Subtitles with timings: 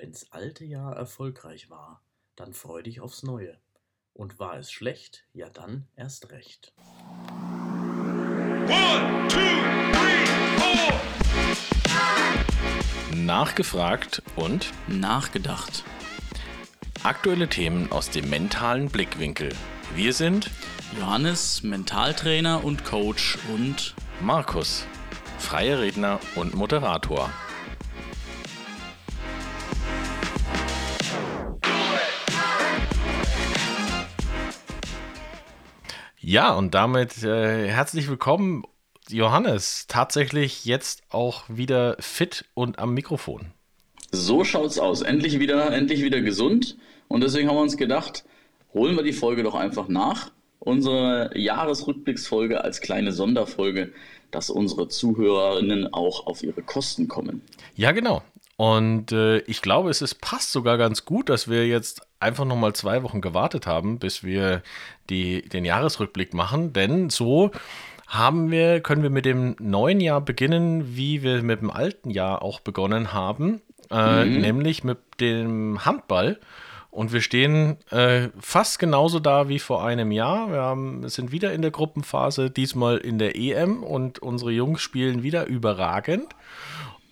[0.00, 2.00] Wenn's alte Jahr erfolgreich war,
[2.36, 3.58] dann freu dich aufs neue.
[4.12, 6.72] Und war es schlecht, ja dann erst recht.
[8.68, 9.38] One, two,
[9.92, 10.24] three,
[10.56, 10.94] four.
[13.16, 15.82] Nachgefragt und Nachgedacht.
[17.02, 19.52] aktuelle Themen aus dem mentalen Blickwinkel.
[19.96, 20.48] Wir sind
[20.96, 24.86] Johannes, Mentaltrainer und Coach und Markus,
[25.40, 27.32] freier Redner und Moderator.
[36.30, 38.64] Ja, und damit äh, herzlich willkommen,
[39.08, 39.86] Johannes.
[39.88, 43.52] Tatsächlich jetzt auch wieder fit und am Mikrofon.
[44.12, 45.00] So schaut's aus.
[45.00, 46.76] Endlich wieder, endlich wieder gesund.
[47.08, 48.26] Und deswegen haben wir uns gedacht,
[48.74, 50.30] holen wir die Folge doch einfach nach.
[50.60, 53.92] Unsere Jahresrückblicksfolge als kleine Sonderfolge,
[54.30, 57.42] dass unsere Zuhörerinnen auch auf ihre Kosten kommen.
[57.74, 58.22] Ja, genau.
[58.56, 62.72] Und äh, ich glaube, es ist, passt sogar ganz gut, dass wir jetzt einfach nochmal
[62.72, 64.62] zwei Wochen gewartet haben, bis wir
[65.10, 66.72] die, den Jahresrückblick machen.
[66.72, 67.52] Denn so
[68.08, 72.42] haben wir, können wir mit dem neuen Jahr beginnen, wie wir mit dem alten Jahr
[72.42, 73.62] auch begonnen haben,
[73.92, 76.40] äh, nämlich mit dem Handball.
[76.90, 80.50] Und wir stehen äh, fast genauso da wie vor einem Jahr.
[80.50, 85.22] Wir haben, sind wieder in der Gruppenphase, diesmal in der EM und unsere Jungs spielen
[85.22, 86.34] wieder überragend.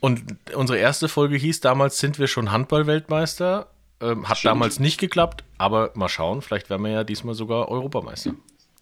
[0.01, 0.23] Und
[0.55, 3.69] unsere erste Folge hieß damals, sind wir schon Handball-Weltmeister?
[4.01, 4.51] Ähm, hat Stimmt.
[4.51, 8.35] damals nicht geklappt, aber mal schauen, vielleicht werden wir ja diesmal sogar Europameister.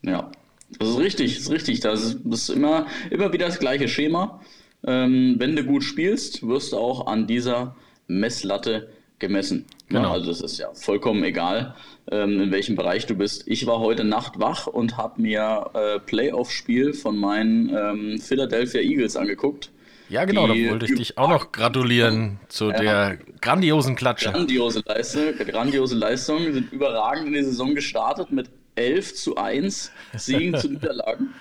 [0.02, 0.30] Ja,
[0.78, 1.80] das ist richtig, das ist richtig.
[1.80, 4.40] Das ist, das ist immer, immer wieder das gleiche Schema.
[4.86, 9.66] Ähm, wenn du gut spielst, wirst du auch an dieser Messlatte gemessen.
[9.90, 10.12] Ja, Genau.
[10.12, 11.74] also das ist ja vollkommen egal,
[12.10, 13.44] ähm, in welchem Bereich du bist.
[13.46, 19.16] Ich war heute Nacht wach und habe mir äh, Playoff-Spiel von meinen ähm, Philadelphia Eagles
[19.16, 19.70] angeguckt.
[20.08, 24.30] Ja, genau, da wollte ich dich auch noch gratulieren zu der grandiosen Klatsche.
[24.32, 30.58] Grandiose Leistung, grandiose Leistung, sind überragend in die Saison gestartet mit 11 zu 1 Siegen
[30.58, 31.34] zu Niederlagen,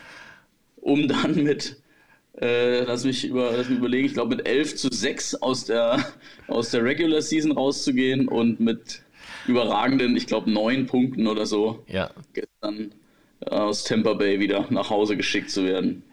[0.78, 1.78] um dann mit,
[2.40, 6.04] äh, lass, mich über, lass mich überlegen, ich glaube mit 11 zu 6 aus der,
[6.48, 9.02] aus der Regular Season rauszugehen und mit
[9.48, 12.92] überragenden, ich glaube, 9 Punkten oder so Ja, gestern
[13.42, 16.04] äh, aus Tampa Bay wieder nach Hause geschickt zu werden.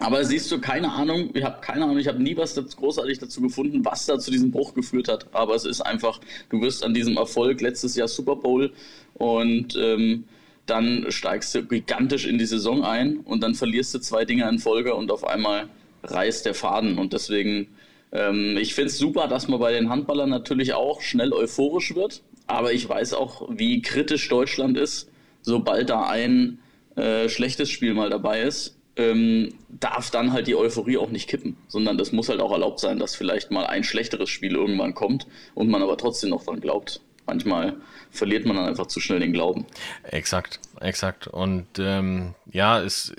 [0.00, 3.18] Aber siehst du, keine Ahnung, ich habe keine Ahnung, ich habe nie was dazu, großartig
[3.18, 5.26] dazu gefunden, was da zu diesem Bruch geführt hat.
[5.32, 6.20] Aber es ist einfach,
[6.50, 8.72] du wirst an diesem Erfolg letztes Jahr Super Bowl
[9.14, 10.24] und ähm,
[10.68, 14.58] dann steigst du gigantisch in die Saison ein und dann verlierst du zwei Dinge in
[14.58, 15.68] Folge und auf einmal
[16.02, 16.98] reißt der Faden.
[16.98, 17.68] Und deswegen,
[18.12, 22.22] ähm, ich finde es super, dass man bei den Handballern natürlich auch schnell euphorisch wird.
[22.46, 25.10] Aber ich weiß auch, wie kritisch Deutschland ist,
[25.42, 26.58] sobald da ein
[26.96, 28.76] äh, schlechtes Spiel mal dabei ist.
[28.96, 32.80] Ähm, darf dann halt die Euphorie auch nicht kippen, sondern das muss halt auch erlaubt
[32.80, 36.60] sein, dass vielleicht mal ein schlechteres Spiel irgendwann kommt und man aber trotzdem noch dran
[36.60, 37.00] glaubt.
[37.28, 37.76] Manchmal
[38.10, 39.66] verliert man dann einfach zu schnell den Glauben.
[40.02, 41.28] exakt, exakt.
[41.28, 43.14] Und ähm, ja, es,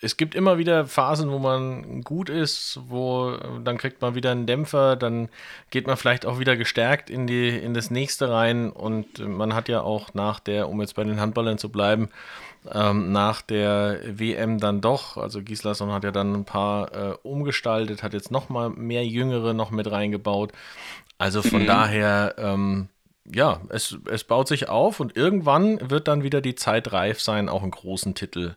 [0.00, 4.46] es gibt immer wieder Phasen, wo man gut ist, wo dann kriegt man wieder einen
[4.46, 5.28] Dämpfer, dann
[5.70, 8.70] geht man vielleicht auch wieder gestärkt in, die, in das nächste rein.
[8.70, 12.08] Und man hat ja auch nach der, um jetzt bei den Handballern zu bleiben,
[12.72, 18.02] ähm, nach der WM dann doch, also Gislason hat ja dann ein paar äh, umgestaltet,
[18.02, 20.52] hat jetzt noch mal mehr Jüngere noch mit reingebaut.
[21.18, 22.88] Also von daher, ähm,
[23.24, 27.48] ja, es, es baut sich auf und irgendwann wird dann wieder die Zeit reif sein,
[27.48, 28.54] auch einen großen Titel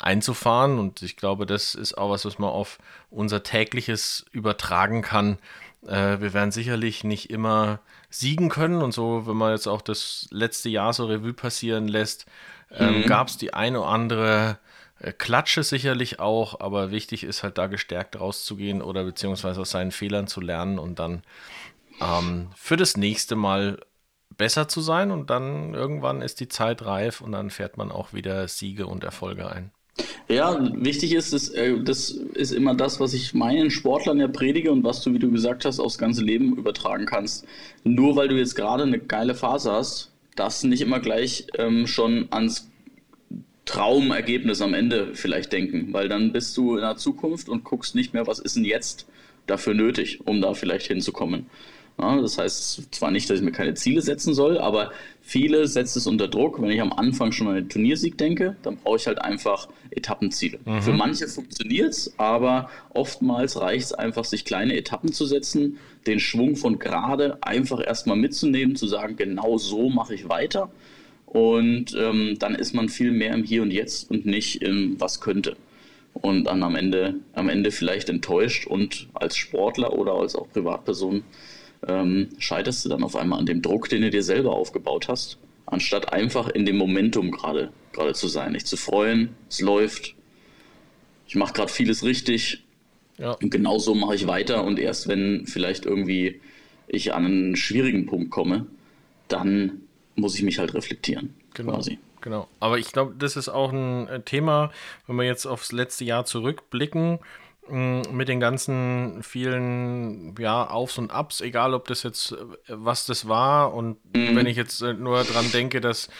[0.00, 0.78] einzufahren.
[0.78, 2.78] Und ich glaube, das ist auch was, was man auf
[3.10, 5.38] unser tägliches übertragen kann.
[5.86, 7.80] Äh, wir werden sicherlich nicht immer
[8.10, 12.26] siegen können und so, wenn man jetzt auch das letzte Jahr so Revue passieren lässt,
[12.70, 14.58] ähm, gab es die eine oder andere
[15.00, 19.92] äh, Klatsche sicherlich auch, aber wichtig ist halt da gestärkt rauszugehen oder beziehungsweise aus seinen
[19.92, 21.22] Fehlern zu lernen und dann
[22.00, 23.78] ähm, für das nächste Mal
[24.38, 28.14] besser zu sein und dann irgendwann ist die Zeit reif und dann fährt man auch
[28.14, 29.70] wieder Siege und Erfolge ein.
[30.28, 34.70] Ja, wichtig ist, das, äh, das ist immer das, was ich meinen Sportlern ja predige
[34.70, 37.46] und was du, wie du gesagt hast, aufs ganze Leben übertragen kannst.
[37.82, 41.86] Nur weil du jetzt gerade eine geile Phase hast, darfst du nicht immer gleich ähm,
[41.86, 42.70] schon ans
[43.64, 48.14] Traumergebnis am Ende vielleicht denken, weil dann bist du in der Zukunft und guckst nicht
[48.14, 49.06] mehr, was ist denn jetzt
[49.46, 51.46] dafür nötig, um da vielleicht hinzukommen.
[52.00, 55.98] Ja, das heißt zwar nicht, dass ich mir keine Ziele setzen soll, aber viele setzen
[55.98, 56.62] es unter Druck.
[56.62, 60.58] Wenn ich am Anfang schon an den Turniersieg denke, dann brauche ich halt einfach Etappenziele.
[60.80, 66.20] Für manche funktioniert es, aber oftmals reicht es einfach, sich kleine Etappen zu setzen, den
[66.20, 70.70] Schwung von gerade einfach erstmal mitzunehmen, zu sagen, genau so mache ich weiter.
[71.26, 75.20] Und ähm, dann ist man viel mehr im Hier und Jetzt und nicht im Was
[75.20, 75.56] könnte.
[76.14, 81.22] Und dann am Ende, am Ende vielleicht enttäuscht und als Sportler oder als auch Privatperson
[81.86, 85.38] ähm, scheiterst du dann auf einmal an dem Druck, den du dir selber aufgebaut hast,
[85.66, 90.14] anstatt einfach in dem Momentum gerade gerade zu sein, nicht zu freuen, es läuft,
[91.26, 92.64] ich mache gerade vieles richtig
[93.18, 93.32] Ja.
[93.32, 96.40] und genau so mache ich weiter und erst wenn vielleicht irgendwie
[96.86, 98.66] ich an einen schwierigen Punkt komme,
[99.28, 99.82] dann
[100.14, 101.72] muss ich mich halt reflektieren, Genau.
[101.74, 101.98] quasi.
[102.20, 102.48] Genau.
[102.60, 104.72] Aber ich glaube, das ist auch ein äh, Thema,
[105.06, 107.18] wenn wir jetzt aufs letzte Jahr zurückblicken,
[107.70, 112.36] mit den ganzen vielen ja, Aufs und Abs, egal ob das jetzt, äh,
[112.68, 113.74] was das war.
[113.74, 116.10] Und wenn ich jetzt äh, nur dran denke, dass äh,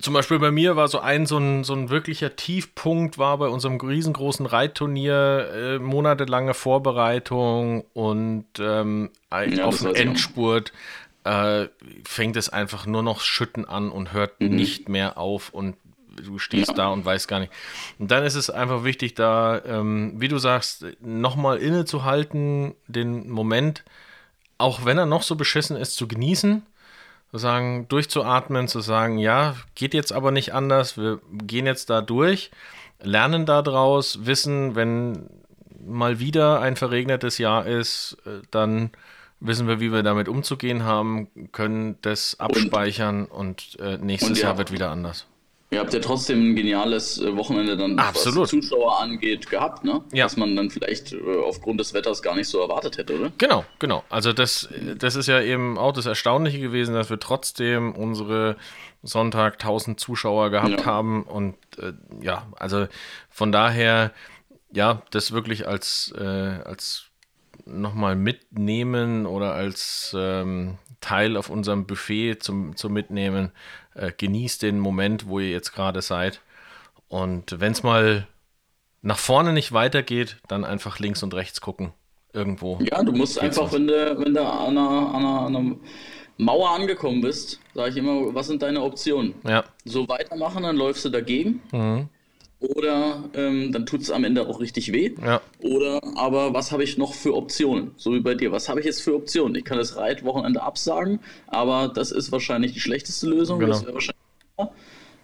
[0.00, 3.48] zum Beispiel bei mir war so ein, so ein, so ein wirklicher Tiefpunkt war bei
[3.48, 9.94] unserem riesengroßen Reitturnier, äh, monatelange Vorbereitung und ähm, Ja, auf den auch.
[9.94, 10.72] Endspurt
[11.24, 11.66] äh,
[12.04, 15.76] fängt es einfach nur noch Schütten an und hört nicht mehr auf und
[16.22, 16.74] du stehst Ja.
[16.74, 17.52] da und weißt gar nicht.
[17.98, 23.84] Und dann ist es einfach wichtig, da, ähm, wie du sagst, nochmal innezuhalten, den Moment,
[24.58, 26.64] auch wenn er noch so beschissen ist, zu genießen,
[27.30, 32.00] zu sagen, durchzuatmen, zu sagen, ja, geht jetzt aber nicht anders, wir gehen jetzt da
[32.00, 32.50] durch,
[33.00, 35.28] lernen daraus, wissen, wenn
[35.86, 38.90] mal wieder ein verregnetes Jahr ist, äh, dann
[39.40, 44.44] wissen wir, wie wir damit umzugehen haben, können das abspeichern und, äh, nächstes Und ja.
[44.48, 45.26] Jahr wird wieder anders.
[45.70, 48.44] Ihr habt ja trotzdem ein geniales äh, Wochenende dann, Absolut.
[48.44, 50.02] was Zuschauer angeht, gehabt, ne?
[50.14, 50.24] Ja.
[50.24, 53.32] Was man dann vielleicht äh, aufgrund des Wetters gar nicht so erwartet hätte, oder?
[53.36, 54.02] Genau, genau.
[54.08, 58.56] Also das, das ist ja eben auch das Erstaunliche gewesen, dass wir trotzdem unsere
[59.02, 60.84] Sonntag 1000 Zuschauer gehabt Ja.
[60.86, 61.92] haben und äh,
[62.22, 62.86] ja, also
[63.28, 64.12] von daher,
[64.72, 67.04] ja, das wirklich als, äh, als
[67.66, 73.52] nochmal mitnehmen oder als ähm, Teil auf unserem Buffet zum, zum Mitnehmen.
[73.98, 76.40] Äh, genießt den Moment, wo ihr jetzt gerade seid.
[77.08, 78.26] Und wenn es mal
[79.02, 81.92] nach vorne nicht weitergeht, dann einfach links und rechts gucken.
[82.32, 82.78] Irgendwo.
[82.80, 83.72] Ja, du musst Geht's einfach, was?
[83.72, 85.76] wenn du, wenn du an, einer, an, einer, an einer
[86.36, 89.34] Mauer angekommen bist, sage ich immer, was sind deine Optionen?
[89.44, 89.64] Ja.
[89.84, 91.62] So weitermachen, dann läufst du dagegen.
[91.72, 92.08] Mhm.
[92.60, 95.14] Oder ähm, dann tut es am Ende auch richtig weh.
[95.24, 95.40] Ja.
[95.60, 97.92] Oder aber was habe ich noch für Optionen?
[97.96, 98.50] So wie bei dir.
[98.50, 99.54] Was habe ich jetzt für Optionen?
[99.54, 103.60] Ich kann das Reitwochenende absagen, aber das ist wahrscheinlich die schlechteste Lösung.
[103.60, 103.72] Genau.
[103.72, 104.18] Das wäre wahrscheinlich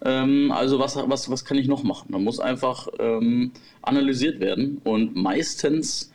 [0.03, 2.09] ähm, also was, was, was kann ich noch machen?
[2.11, 3.51] Da muss einfach ähm,
[3.81, 4.79] analysiert werden.
[4.83, 6.11] Und meistens,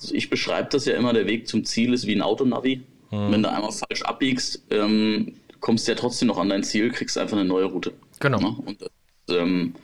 [0.00, 2.82] also ich beschreibe das ja immer, der Weg zum Ziel ist wie ein Autonavi.
[3.10, 7.16] Wenn du einmal falsch abbiegst, ähm, kommst du ja trotzdem noch an dein Ziel, kriegst
[7.16, 7.92] einfach eine neue Route.
[8.20, 8.38] Genau.
[8.38, 8.56] Ne?
[8.66, 8.90] Und das,
[9.30, 9.74] ähm,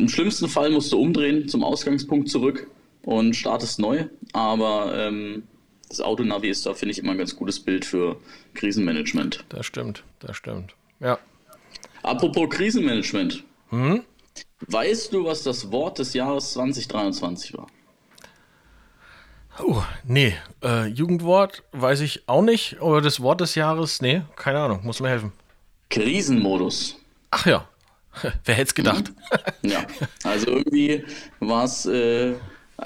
[0.00, 2.66] Im schlimmsten Fall musst du umdrehen zum Ausgangspunkt zurück
[3.02, 4.06] und startest neu.
[4.32, 5.42] Aber ähm,
[5.90, 8.16] das Autonavi ist da, finde ich, immer ein ganz gutes Bild für
[8.54, 9.44] Krisenmanagement.
[9.50, 10.74] Das stimmt, das stimmt.
[11.00, 11.18] Ja.
[12.02, 13.44] Apropos Krisenmanagement.
[13.70, 14.02] Mhm.
[14.68, 17.66] Weißt du, was das Wort des Jahres 2023 war?
[19.62, 20.34] Oh, nee.
[20.64, 22.78] Äh, Jugendwort weiß ich auch nicht.
[22.80, 24.80] Aber das Wort des Jahres, nee, keine Ahnung.
[24.82, 25.32] Muss mir helfen.
[25.90, 26.96] Krisenmodus.
[27.30, 27.68] Ach ja.
[28.44, 29.12] Wer hätte es gedacht?
[29.62, 29.84] Ja,
[30.24, 31.04] also irgendwie
[31.40, 32.32] war es, äh,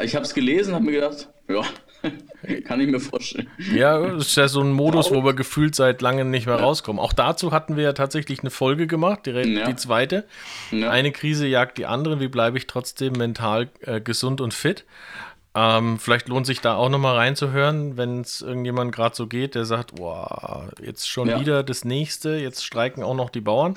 [0.02, 1.62] ich habe es gelesen, habe mir gedacht, ja,
[2.64, 3.48] kann ich mir vorstellen.
[3.74, 7.00] ja, das ist ja so ein Modus, wo wir gefühlt seit langem nicht mehr rauskommen.
[7.00, 9.66] Auch dazu hatten wir ja tatsächlich eine Folge gemacht, direkt Ja.
[9.66, 10.24] die zweite.
[10.70, 10.90] Ja.
[10.90, 12.20] Eine Krise jagt die andere.
[12.20, 14.84] Wie bleibe ich trotzdem mental äh, gesund und fit?
[15.56, 19.64] Ähm, vielleicht lohnt sich da auch nochmal reinzuhören, wenn es irgendjemand gerade so geht, der
[19.64, 21.38] sagt, boah, jetzt schon Ja.
[21.40, 23.76] wieder das nächste, jetzt streiken auch noch die Bauern.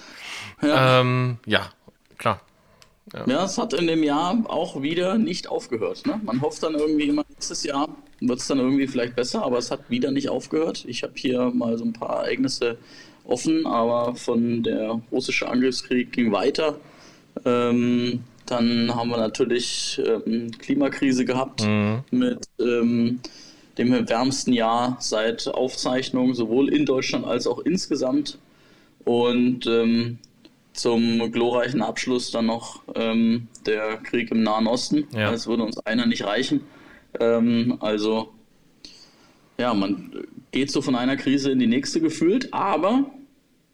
[0.62, 1.02] Ja.
[1.02, 1.70] Ähm, ja,
[2.18, 2.42] klar.
[3.26, 6.06] Ja, es hat in dem Jahr auch wieder nicht aufgehört.
[6.06, 6.20] Ne?
[6.26, 7.88] Man hofft dann irgendwie immer, nächstes Jahr
[8.20, 10.84] wird es dann irgendwie vielleicht besser, aber es hat wieder nicht aufgehört.
[10.88, 12.78] Ich habe hier mal so ein paar Ereignisse
[13.24, 16.78] offen, aber von der russische Angriffskrieg ging weiter.
[17.46, 21.64] Ähm, dann haben wir natürlich ähm, Klimakrise gehabt
[22.12, 23.20] mit ähm,
[23.78, 28.38] dem wärmsten Jahr seit Aufzeichnung, sowohl in Deutschland als auch insgesamt.
[29.06, 30.20] Und ähm,
[30.74, 35.08] zum glorreichen Abschluss dann noch ähm, der Krieg im Nahen Osten.
[35.12, 35.32] Ja.
[35.32, 36.62] Es würde uns einer nicht reichen.
[37.20, 38.30] Ähm, also,
[39.58, 43.06] ja, man geht so von einer Krise in die nächste gefühlt, aber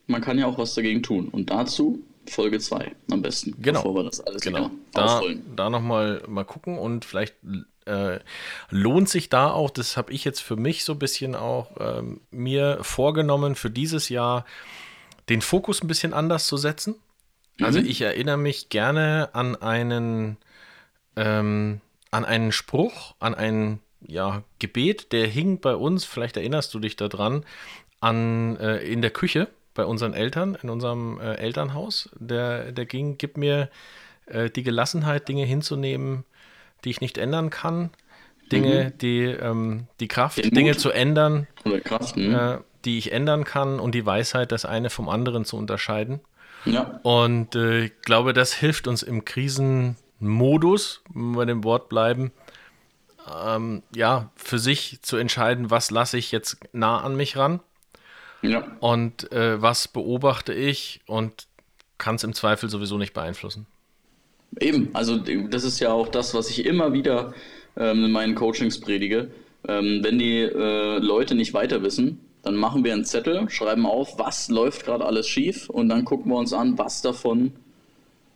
[0.08, 1.28] man kann ja auch was dagegen tun.
[1.30, 3.82] Und dazu Folge 2 am besten, Genau.
[3.82, 4.72] bevor wir das alles Genau.
[4.94, 5.56] Da, aufrollen.
[5.56, 7.36] da nochmal mal gucken und vielleicht
[7.86, 8.20] äh,
[8.70, 12.22] lohnt sich da auch, das habe ich jetzt für mich so ein bisschen auch ähm,
[12.32, 14.46] mir vorgenommen für dieses Jahr,
[15.30, 16.96] den Fokus ein bisschen anders zu setzen.
[17.62, 17.86] Also Mhm.
[17.86, 20.38] ich erinnere mich gerne an einen,
[21.16, 26.80] ähm, an einen Spruch, an ein ja, Gebet, der hing bei uns, vielleicht erinnerst du
[26.80, 27.46] dich daran,
[28.02, 32.10] an, äh, in der Küche bei unseren Eltern, in unserem äh, Elternhaus.
[32.18, 33.70] Der, der ging, gib mir
[34.26, 36.26] äh, die Gelassenheit, Dinge hinzunehmen,
[36.84, 37.90] die ich nicht ändern kann.
[38.52, 40.80] Dinge, die, ähm, die Kraft, Den Dinge Mut.
[40.80, 41.48] zu ändern,
[41.84, 42.16] Kraft.
[42.16, 42.36] hm?
[42.36, 46.20] äh, die ich ändern kann und die Weisheit, das eine vom anderen zu unterscheiden.
[46.66, 47.00] Ja.
[47.04, 52.32] Und äh, ich glaube, das hilft uns im Krisenmodus, wenn wir bei dem Wort bleiben,
[53.46, 57.62] ähm, ja, für sich zu entscheiden, was lasse ich jetzt nah an mich ran
[58.44, 58.68] Ja.
[58.80, 61.48] und äh, was beobachte ich und
[61.98, 63.66] kann es im Zweifel sowieso nicht beeinflussen.
[64.60, 67.34] Eben, also das ist ja auch das, was ich immer wieder
[67.78, 69.32] ähm, in meinen Coachings predige.
[69.68, 74.20] Ähm, wenn die äh, Leute nicht weiter wissen, dann machen wir einen Zettel, schreiben auf,
[74.20, 77.54] was läuft gerade alles schief und dann gucken wir uns an, was davon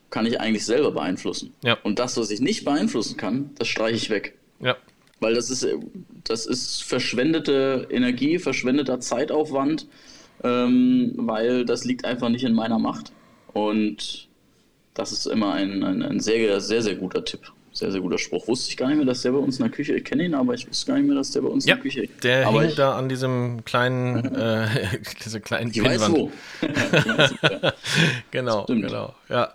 [0.10, 1.54] kann ich eigentlich selber beeinflussen.
[1.64, 1.78] Ja.
[1.84, 4.38] Und das, was ich nicht beeinflussen kann, das streiche ich weg.
[4.62, 4.78] Ja,
[5.20, 5.68] Weil das ist,
[6.24, 9.88] das ist verschwendete Energie, verschwendeter Zeitaufwand,
[10.44, 13.12] ähm, weil das liegt einfach nicht in meiner Macht.
[13.54, 14.28] Und
[14.94, 17.52] das ist immer ein, ein, ein sehr, sehr, sehr guter Tipp.
[17.78, 18.48] Sehr, sehr guter Spruch.
[18.48, 20.34] Wusste ich gar nicht mehr, dass der bei uns in der Küche, ich kenne ihn,
[20.34, 22.48] aber ich wusste gar nicht mehr, dass der bei uns ja in der Küche der
[22.48, 24.68] aber hängt ich, da an diesem kleinen, äh,
[25.24, 26.32] dieser kleinen ich weiß wo.
[26.62, 27.74] Ich weiß, ja.
[28.32, 28.88] Genau, Stimmt.
[28.88, 29.54] genau, ja.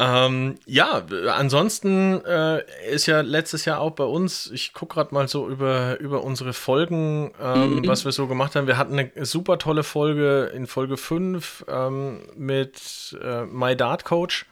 [0.00, 1.02] Ähm, ja,
[1.34, 5.98] ansonsten äh, ist ja letztes Jahr auch bei uns, ich gucke gerade mal so über,
[5.98, 8.68] über unsere Folgen, ähm, was wir so gemacht haben.
[8.68, 14.46] Wir hatten eine super tolle Folge in Folge 5 ähm, mit äh, My Dart Coach,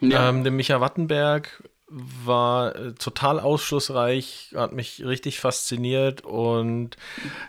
[0.00, 0.28] Ja.
[0.28, 1.62] ähm, dem Micha Wattenberg.
[1.90, 6.98] War äh, total aufschlussreich, hat mich richtig fasziniert und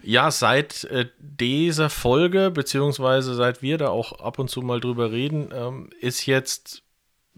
[0.01, 5.11] ja, seit äh, dieser Folge, beziehungsweise seit wir da auch ab und zu mal drüber
[5.11, 6.83] reden, ähm, ist jetzt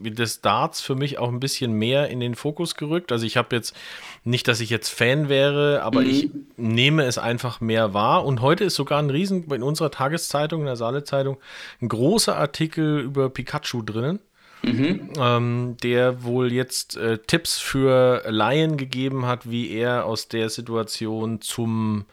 [0.03, 3.12] das Darts für mich auch ein bisschen mehr in den Fokus gerückt.
[3.12, 3.75] Also ich habe jetzt
[4.24, 8.25] nicht, dass ich jetzt Fan wäre, aber ich nehme es einfach mehr wahr.
[8.25, 11.38] Und heute ist sogar ein Riesen in unserer Tageszeitung, in der Saale-Zeitung,
[11.81, 14.20] ein großer Artikel über Pikachu drinnen
[14.63, 21.41] ähm, der wohl jetzt äh, Tipps für Laien gegeben hat, wie er aus der Situation
[21.41, 22.05] zum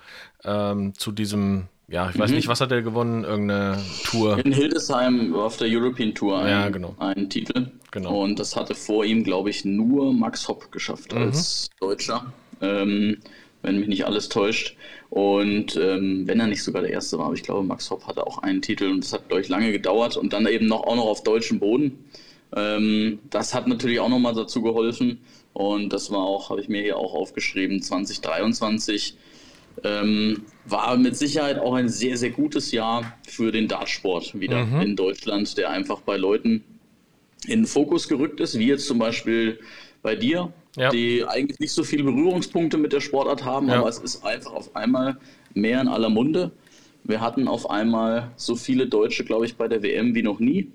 [0.44, 3.24] ähm, zu diesem, ja, ich weiß nicht, was hat er gewonnen?
[3.24, 4.38] Irgendeine Tour.
[4.38, 6.94] In Hildesheim auf der European Tour einen, Ja, genau.
[6.98, 7.72] einen Titel.
[7.90, 8.22] Genau.
[8.22, 13.18] Und das hatte vor ihm, glaube ich, nur Max Hopp geschafft als Deutscher, ähm,
[13.62, 14.76] wenn mich nicht alles täuscht.
[15.10, 18.26] Und ähm, wenn er nicht sogar der Erste war, aber ich glaube, Max Hopp hatte
[18.26, 20.96] auch einen Titel und das hat, glaube ich, lange gedauert und dann eben noch auch
[20.96, 22.04] noch auf deutschem Boden.
[22.54, 25.20] Ähm, das hat natürlich auch nochmal dazu geholfen
[25.54, 29.16] und das war auch, habe ich mir hier auch aufgeschrieben, 2023
[29.84, 34.96] ähm, war mit Sicherheit auch ein sehr, sehr gutes Jahr für den Dartsport wieder in
[34.96, 36.64] Deutschland, der einfach bei Leuten
[37.48, 39.58] in den Fokus gerückt ist, wie jetzt zum Beispiel
[40.02, 40.90] bei dir, Ja.
[40.90, 43.78] die eigentlich nicht so viele Berührungspunkte mit der Sportart haben, Ja.
[43.80, 45.16] aber es ist einfach auf einmal
[45.54, 46.52] mehr in aller Munde.
[47.04, 50.68] Wir hatten auf einmal so viele Deutsche, glaube ich, bei der WM wie noch nie.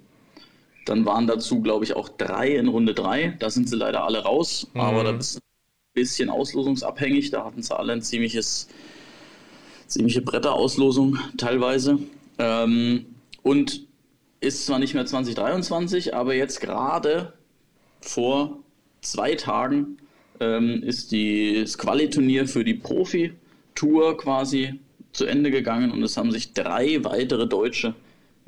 [0.85, 3.35] Dann waren dazu, glaube ich, auch drei in Runde drei.
[3.39, 7.29] Da sind sie leider alle raus, aber da bist du ein bisschen auslosungsabhängig.
[7.31, 8.67] Da hatten sie alle ein ziemliches,
[9.87, 11.99] ziemliche Bretterauslosung teilweise.
[12.39, 13.05] Ähm,
[13.43, 13.85] und
[14.43, 17.33] ist zwar nicht mehr 2023, aber jetzt gerade
[18.01, 18.59] vor
[19.01, 19.97] zwei Tagen
[20.39, 24.79] ähm, ist die, das Quali-Turnier für die Profi-Tour quasi
[25.13, 27.95] zu Ende gegangen und es haben sich drei weitere Deutsche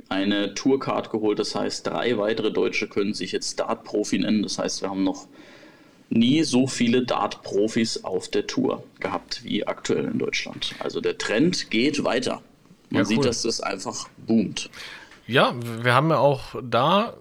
[0.09, 1.39] eine Tourcard geholt.
[1.39, 4.43] Das heißt, drei weitere Deutsche können sich jetzt Dart-Profi nennen.
[4.43, 5.27] Das heißt, wir haben noch
[6.09, 10.75] nie so viele Dart-Profis auf der Tour gehabt wie aktuell in Deutschland.
[10.79, 12.41] Also der Trend geht weiter.
[12.89, 13.25] Man Ja, sieht, cool.
[13.25, 14.69] dass das einfach boomt.
[15.27, 17.17] Ja, wir haben ja auch da,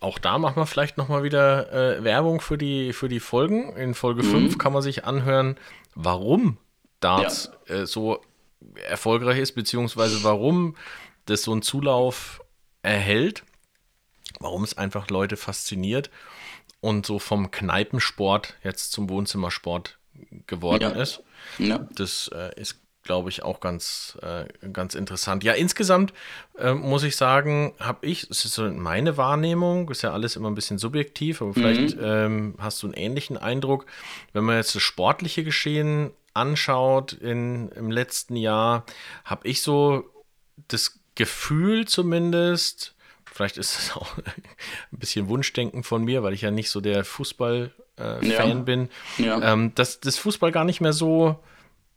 [0.00, 3.74] auch da machen wir vielleicht nochmal wieder äh, Werbung für die, für die Folgen.
[3.76, 5.56] In Folge 5 kann man sich anhören,
[5.94, 6.58] warum
[7.00, 8.20] Darts äh, so
[8.88, 10.76] erfolgreich ist, beziehungsweise warum
[11.26, 12.42] das so einen Zulauf
[12.82, 13.44] erhält,
[14.40, 16.10] warum es einfach Leute fasziniert
[16.80, 19.98] und so vom Kneipensport jetzt zum Wohnzimmersport
[20.46, 21.00] geworden Ja.
[21.02, 21.22] ist.
[21.58, 21.86] Ja.
[21.94, 25.44] Das äh, ist, glaube ich, auch ganz, äh, ganz interessant.
[25.44, 26.12] Ja, insgesamt
[26.58, 30.50] äh, muss ich sagen, habe ich, es ist so meine Wahrnehmung, ist ja alles immer
[30.50, 33.86] ein bisschen subjektiv, aber vielleicht ähm, hast du einen ähnlichen Eindruck,
[34.32, 38.84] wenn man jetzt das sportliche Geschehen anschaut in, im letzten Jahr,
[39.24, 40.04] habe ich so
[40.68, 42.94] das Gefühl zumindest,
[43.26, 44.24] vielleicht ist es auch ein
[44.98, 48.54] bisschen Wunschdenken von mir, weil ich ja nicht so der Fußball-Fan Ja.
[48.54, 49.52] bin, Ja.
[49.52, 51.38] ähm, dass das Fußball gar nicht mehr so,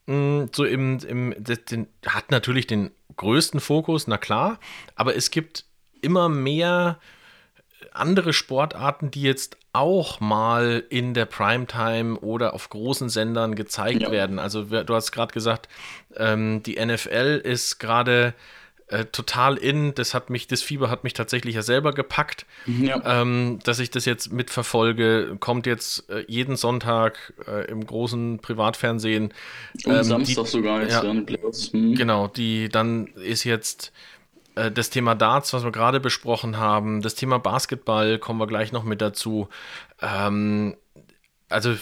[0.07, 4.59] so im, im das, den, hat natürlich den größten Fokus, na klar,
[4.95, 5.65] aber es gibt
[6.01, 6.99] immer mehr
[7.91, 14.11] andere Sportarten, die jetzt auch mal in der Primetime oder auf großen Sendern gezeigt Ja.
[14.11, 14.39] werden.
[14.39, 15.67] Also du hast gerade gesagt,
[16.15, 18.33] ähm, die NFL ist gerade
[18.87, 19.93] äh, total in.
[19.95, 23.21] Das hat mich, das Fieber hat mich tatsächlich ja selber gepackt, Ja.
[23.21, 25.37] ähm, dass ich das jetzt mitverfolge.
[25.39, 29.33] Kommt jetzt äh, jeden Sonntag äh, im großen Privatfernsehen.
[29.85, 31.01] Und ähm, Samstag die- sogar jetzt ja.
[31.01, 31.25] dann.
[31.71, 31.95] Hm.
[31.95, 33.91] Genau, die dann ist jetzt
[34.55, 38.71] äh, das Thema Darts, was wir gerade besprochen haben, das Thema Basketball kommen wir gleich
[38.71, 39.49] noch mit dazu.
[40.01, 40.75] Ähm,
[41.49, 41.75] also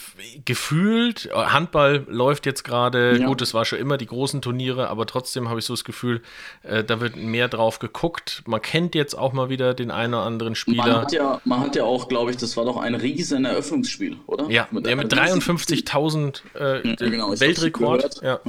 [0.46, 3.26] gefühlt, äh, Handball läuft jetzt gerade, Ja.
[3.28, 6.22] gut, es war schon immer die großen Turniere, aber trotzdem habe ich so das Gefühl,
[6.64, 8.44] äh, da wird mehr drauf geguckt.
[8.46, 11.02] Man kennt jetzt auch mal wieder den einen oder anderen Man Spieler.
[11.02, 14.50] hat, ja, man hat ja auch, glaube ich, das war doch ein riesen Eröffnungsspiel, oder?
[14.50, 18.22] Ja, mit, ja, mit einer riesigen- 53.000 äh, Ja, genau, Weltrekord.
[18.22, 18.40] Ja.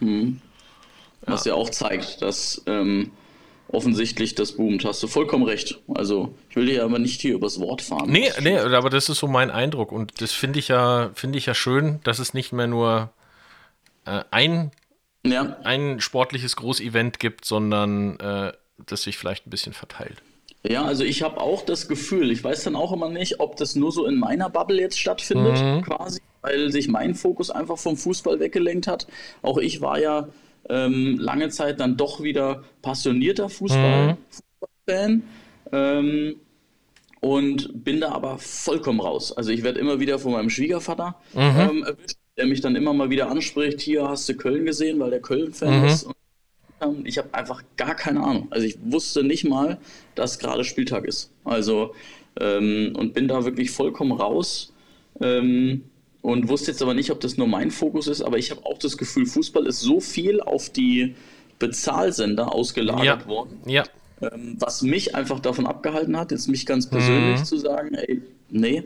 [0.00, 0.40] Mhm.
[1.26, 3.10] Was ja auch zeigt, dass ähm,
[3.74, 4.84] offensichtlich das boomt.
[4.84, 5.80] Hast du vollkommen recht.
[5.94, 8.10] Also, ich will dir aber nicht hier übers Wort fahren.
[8.10, 11.46] Nee, nee, aber das ist so mein Eindruck und das finde ich ja, finde ich
[11.46, 13.10] ja schön, dass es nicht mehr nur
[14.06, 14.70] äh, ein,
[15.26, 18.52] Ja, ein sportliches Großevent gibt, sondern äh,
[18.86, 20.22] das sich vielleicht ein bisschen verteilt.
[20.66, 23.74] Ja, also ich habe auch das Gefühl, ich weiß dann auch immer nicht, ob das
[23.76, 25.82] nur so in meiner Bubble jetzt stattfindet, Mhm.
[25.82, 29.06] quasi, weil sich mein Fokus einfach vom Fußball weggelenkt hat.
[29.42, 30.28] Auch ich war ja
[30.68, 34.16] ähm, lange Zeit dann doch wieder passionierter Fußball, Mhm.
[34.86, 35.22] Fußballfan.
[35.72, 36.36] Ähm,
[37.20, 39.32] und bin da aber vollkommen raus.
[39.36, 41.40] Also ich werde immer wieder von meinem Schwiegervater Mhm.
[41.40, 45.10] ähm, erwischt, der mich dann immer mal wieder anspricht, hier hast du Köln gesehen, weil
[45.10, 45.84] der Köln-Fan Mhm.
[45.86, 46.04] ist.
[46.04, 46.14] Und
[46.82, 48.48] ähm, ich habe einfach gar keine Ahnung.
[48.50, 49.78] Also ich wusste nicht mal,
[50.14, 51.30] dass gerade Spieltag ist.
[51.44, 51.94] Also
[52.40, 54.72] ähm, und bin da wirklich vollkommen raus.
[55.20, 55.84] Ähm,
[56.24, 58.78] und wusste jetzt aber nicht, ob das nur mein Fokus ist, aber ich habe auch
[58.78, 61.14] das Gefühl, Fußball ist so viel auf die
[61.58, 63.26] Bezahlsender ausgelagert Ja.
[63.26, 63.84] worden, Ja,
[64.22, 67.44] ähm, was mich einfach davon abgehalten hat, jetzt mich ganz persönlich Mhm.
[67.44, 68.84] zu sagen, ey, nee,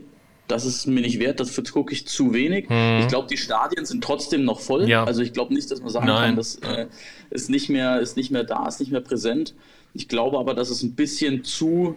[0.49, 2.69] das ist mir nicht wert, dafür gucke ich zu wenig.
[2.69, 3.01] Mhm.
[3.03, 4.89] Ich glaube, die Stadien sind trotzdem noch voll.
[4.89, 5.05] Ja.
[5.05, 6.29] Also ich glaube nicht, dass man sagen Nein.
[6.31, 6.87] kann, das äh,
[7.31, 9.55] ist, nicht mehr, ist nicht mehr da, ist nicht mehr präsent.
[9.95, 11.95] Ich glaube aber, dass es ein bisschen zu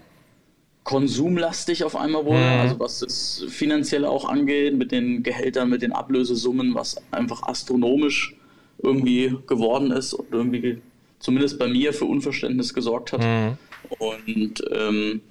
[0.84, 2.60] konsumlastig auf einmal wurde, Mhm.
[2.62, 8.36] also was das Finanzielle auch angeht, mit den Gehältern, mit den Ablösesummen, was einfach astronomisch
[8.82, 10.82] irgendwie geworden ist und irgendwie
[11.20, 13.22] zumindest bei mir für Unverständnis gesorgt hat.
[13.22, 13.58] Mhm.
[14.00, 15.22] Und ähm,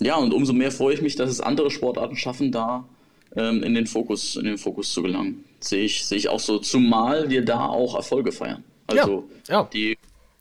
[0.00, 2.84] ja, und umso mehr freue ich mich, dass es andere Sportarten schaffen, da
[3.34, 5.44] ähm, in den Fokus, in den Fokus zu gelangen.
[5.60, 8.62] Sehe ich, sehe ich auch so, zumal wir da auch Erfolge feiern.
[8.88, 9.68] Also Ja, ja.
[9.72, 9.96] die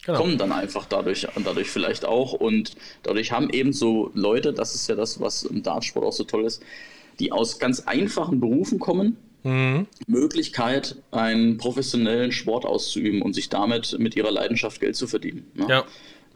[0.06, 0.18] Genau.
[0.20, 4.88] kommen dann einfach dadurch, dadurch vielleicht auch und dadurch haben eben so Leute, das ist
[4.90, 6.64] ja das, was im Dartsport auch so toll ist,
[7.20, 9.88] die aus ganz einfachen Berufen kommen, Mhm.
[10.06, 15.48] Möglichkeit, einen professionellen Sport auszuüben und sich damit mit ihrer Leidenschaft Geld zu verdienen.
[15.56, 15.66] Ne?
[15.68, 15.84] ja,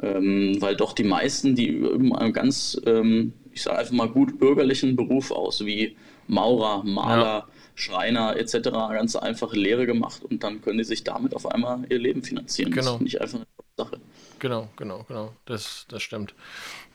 [0.01, 4.39] Ähm, weil doch die meisten, die üben einen ganz, ähm, ich sage einfach mal gut
[4.39, 5.95] bürgerlichen Beruf aus, wie
[6.28, 7.47] Maurer, Maler, Ja.
[7.75, 11.99] Schreiner etc., ganz einfache Lehre gemacht und dann können die sich damit auf einmal ihr
[11.99, 12.71] Leben finanzieren.
[12.71, 12.97] Das Genau.
[12.97, 13.45] finde ich einfach eine
[13.77, 13.99] Sache.
[14.39, 15.33] Genau, genau, genau.
[15.45, 16.33] Das, das stimmt.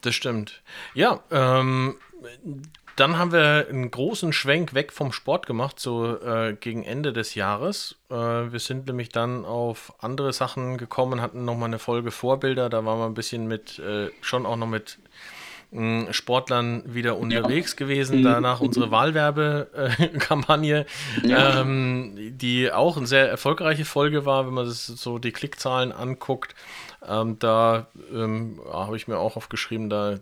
[0.00, 0.62] Das stimmt.
[0.94, 1.96] Ja, ähm,
[2.96, 7.34] dann haben wir einen großen Schwenk weg vom Sport gemacht, so äh, gegen Ende des
[7.34, 7.96] Jahres.
[8.10, 12.68] Äh, wir sind nämlich dann auf andere Sachen gekommen, hatten nochmal eine Folge Vorbilder.
[12.68, 14.98] Da waren wir ein bisschen mit, äh, schon auch noch mit
[16.10, 18.24] Sportlern wieder unterwegs gewesen.
[18.24, 20.84] Danach unsere Wahlwerbekampagne,
[21.22, 21.60] Ja.
[21.60, 26.56] ähm, die auch eine sehr erfolgreiche Folge war, wenn man das so die Klickzahlen anguckt.
[27.06, 30.18] Ähm, da ähm, ja, habe ich mir auch aufgeschrieben, da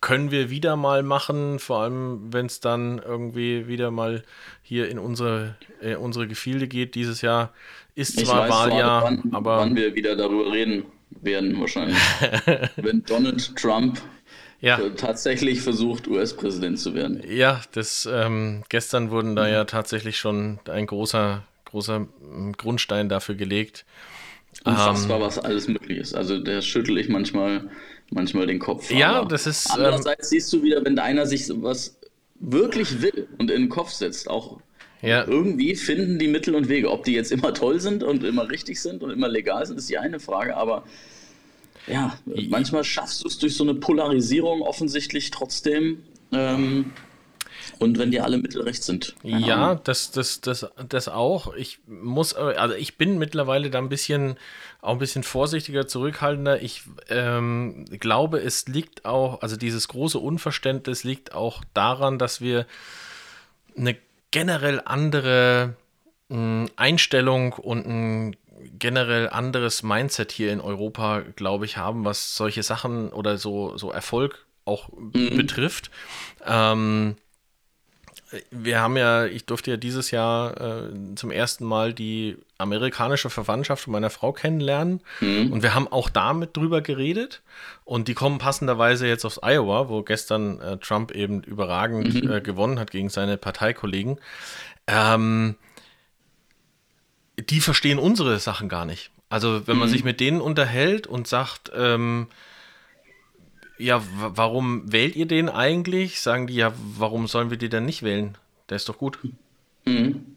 [0.00, 4.22] können wir wieder mal machen, vor allem wenn es dann irgendwie wieder mal
[4.62, 6.94] hier in unsere, äh, unsere Gefilde geht.
[6.94, 7.52] Dieses Jahr
[7.94, 10.84] ist Ich zwar Wahljahr, wann, aber wann wir wieder darüber reden
[11.20, 11.96] werden, wahrscheinlich.
[12.76, 14.00] Wenn Donald Trump
[14.62, 14.78] ja.
[14.78, 17.22] äh, tatsächlich versucht, US-Präsident zu werden.
[17.28, 23.34] Ja, das ähm, gestern wurden da ja tatsächlich schon ein großer, großer ähm, Grundstein dafür
[23.34, 23.84] gelegt.
[24.64, 26.14] Unfassbar, was alles möglich ist.
[26.14, 27.70] Also da schüttel ich manchmal,
[28.10, 28.90] manchmal den Kopf.
[28.90, 31.98] Ja, das ist, ähm, Andererseits siehst du wieder, wenn einer sich was
[32.38, 34.60] wirklich will und in den Kopf setzt, auch
[35.00, 36.90] Ja, irgendwie finden die Mittel und Wege.
[36.90, 39.90] Ob die jetzt immer toll sind und immer richtig sind und immer legal sind, ist
[39.90, 40.56] die eine Frage.
[40.56, 40.84] Aber
[41.86, 42.16] ja,
[42.48, 46.02] manchmal schaffst du es durch so eine Polarisierung offensichtlich trotzdem.
[46.32, 46.92] Ähm,
[47.78, 49.14] und wenn dir alle Mittel recht sind.
[49.22, 49.80] Keine Ja, Ahnung.
[49.84, 51.54] das, das, das, das auch.
[51.54, 54.36] Ich muss, also ich bin mittlerweile da ein bisschen,
[54.80, 56.62] auch ein bisschen vorsichtiger, zurückhaltender.
[56.62, 62.66] Ich ähm, glaube, es liegt auch, also dieses große Unverständnis liegt auch daran, dass wir
[63.76, 63.96] eine
[64.30, 65.74] generell andere
[66.28, 68.36] mh, Einstellung und ein
[68.78, 73.90] generell anderes Mindset hier in Europa, glaube ich, haben, was solche Sachen oder so, so
[73.90, 75.90] Erfolg auch betrifft.
[76.46, 77.16] Ähm,
[78.50, 83.88] wir haben ja, ich durfte ja dieses Jahr äh, zum ersten Mal die amerikanische Verwandtschaft
[83.88, 85.00] meiner Frau kennenlernen.
[85.52, 87.42] Und wir haben auch damit drüber geredet.
[87.84, 92.78] Und die kommen passenderweise jetzt aus Iowa, wo gestern äh, Trump eben überragend äh, gewonnen
[92.78, 94.18] hat gegen seine Parteikollegen.
[94.86, 95.56] Ähm,
[97.50, 99.10] die verstehen unsere Sachen gar nicht.
[99.28, 102.26] Also wenn man sich mit denen unterhält und sagt, ähm,
[103.78, 106.20] ja, warum wählt ihr den eigentlich?
[106.20, 108.36] Sagen die, ja, warum sollen wir die denn nicht wählen?
[108.68, 109.18] Der ist doch gut.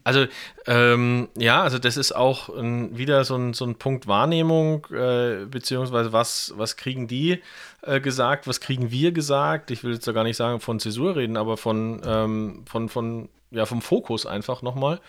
[0.02, 0.26] Also,
[0.66, 5.46] ähm, ja, also das ist auch ein, wieder so ein, so ein Punkt Wahrnehmung, äh,
[5.46, 7.42] beziehungsweise was, was kriegen die
[7.82, 9.70] äh, gesagt, was kriegen wir gesagt?
[9.70, 13.28] Ich will jetzt da gar nicht sagen von Zäsur reden, aber von, ähm, von, von,
[13.50, 15.00] ja, vom Fokus einfach nochmal.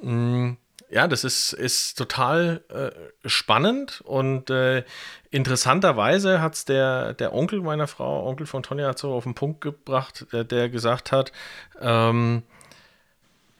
[0.00, 0.52] Mm,
[0.90, 4.84] Ja, das ist, ist total äh, spannend und äh,
[5.30, 9.34] interessanterweise hat es der, der Onkel meiner Frau, Onkel von Tonja, hat so auf den
[9.34, 11.32] Punkt gebracht, der, der gesagt hat,
[11.80, 12.42] ähm,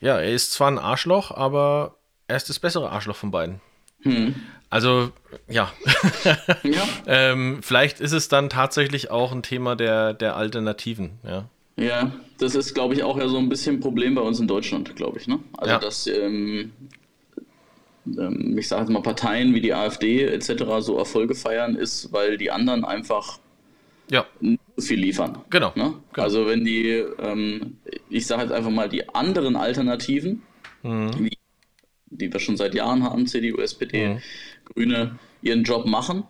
[0.00, 1.96] ja, er ist zwar ein Arschloch, aber
[2.28, 3.60] er ist das bessere Arschloch von beiden.
[4.70, 5.10] Also,
[5.48, 5.72] ja,
[6.62, 11.44] Ja, ähm, vielleicht ist es dann tatsächlich auch ein Thema der, der Alternativen, ja.
[11.76, 14.46] ja, das ist, glaube ich, auch ja so ein bisschen ein Problem bei uns in
[14.46, 15.26] Deutschland, glaube ich.
[15.26, 15.40] Ne?
[15.56, 15.78] Also, Ja.
[15.78, 16.72] dass, ähm,
[18.18, 20.64] ähm, ich sage jetzt mal, Parteien wie die AfD etc.
[20.80, 23.38] so Erfolge feiern, ist, weil die anderen einfach
[24.10, 25.38] Ja, nicht so viel liefern.
[25.50, 25.94] Genau, Ne?
[26.12, 26.24] genau.
[26.24, 26.88] Also, wenn die,
[27.20, 27.76] ähm,
[28.08, 30.42] ich sage jetzt einfach mal, die anderen Alternativen,
[30.82, 31.10] Mhm.
[31.18, 31.38] wie,
[32.10, 34.18] die wir schon seit Jahren haben, CDU, SPD, Mhm.
[34.64, 36.24] Grüne, ihren Job machen,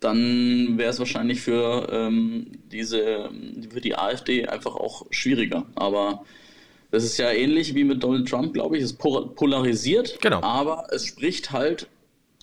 [0.00, 3.30] dann wäre es wahrscheinlich für ähm, diese,
[3.70, 5.66] für die AfD einfach auch schwieriger.
[5.74, 6.24] Aber
[6.90, 8.82] das ist ja ähnlich wie mit Donald Trump, glaube ich.
[8.82, 10.42] Es po- polarisiert, Genau.
[10.42, 11.86] aber es spricht halt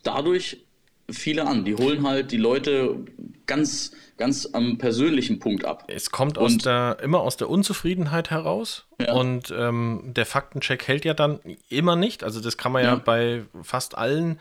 [0.03, 0.64] dadurch
[1.09, 1.65] viele an.
[1.65, 2.97] Die holen halt die Leute
[3.45, 5.83] ganz, ganz am persönlichen Punkt ab.
[5.87, 9.13] es kommt aus der, immer aus der Unzufriedenheit heraus Ja.
[9.13, 11.39] und ähm, der Faktencheck hält ja dann
[11.69, 12.23] immer nicht.
[12.23, 12.95] Also das kann man ja, Ja.
[12.95, 14.39] bei fast allen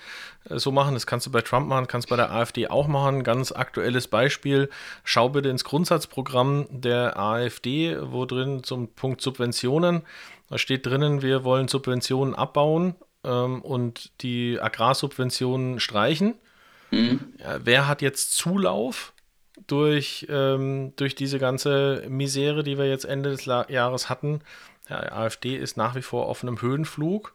[0.49, 0.95] äh, so machen.
[0.95, 3.25] Das kannst du bei Trump machen, kannst bei der AfD auch machen.
[3.25, 4.71] Ganz aktuelles Beispiel.
[5.03, 10.03] Schau bitte ins Grundsatzprogramm der AfD, wo drin zum Punkt Subventionen,
[10.49, 16.35] da steht drinnen, wir wollen Subventionen abbauen ähm, und die Agrarsubventionen streichen.
[17.39, 19.13] Ja, wer hat jetzt Zulauf
[19.67, 24.41] durch, ähm, durch diese ganze Misere, die wir jetzt Ende des La Jahres hatten?
[24.89, 27.35] Ja, die AfD ist nach wie vor auf einem Höhenflug.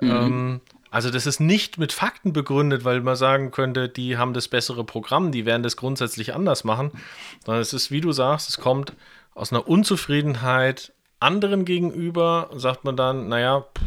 [0.00, 4.48] Ähm, also das ist nicht mit Fakten begründet, weil man sagen könnte, die haben das
[4.48, 6.92] bessere Programm, die werden das grundsätzlich anders machen,
[7.44, 8.92] sondern es ist, wie du sagst, es kommt
[9.34, 13.82] aus einer Unzufriedenheit anderen gegenüber, sagt man dann, naja, pff,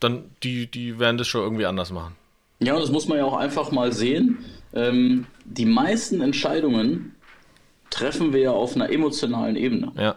[0.00, 2.16] dann die, die werden das schon irgendwie anders machen.
[2.60, 4.38] Ja, und das muss man ja auch einfach mal sehen.
[4.74, 7.14] Ähm, die meisten Entscheidungen
[7.90, 9.92] treffen wir ja auf einer emotionalen Ebene.
[9.96, 10.16] Ja.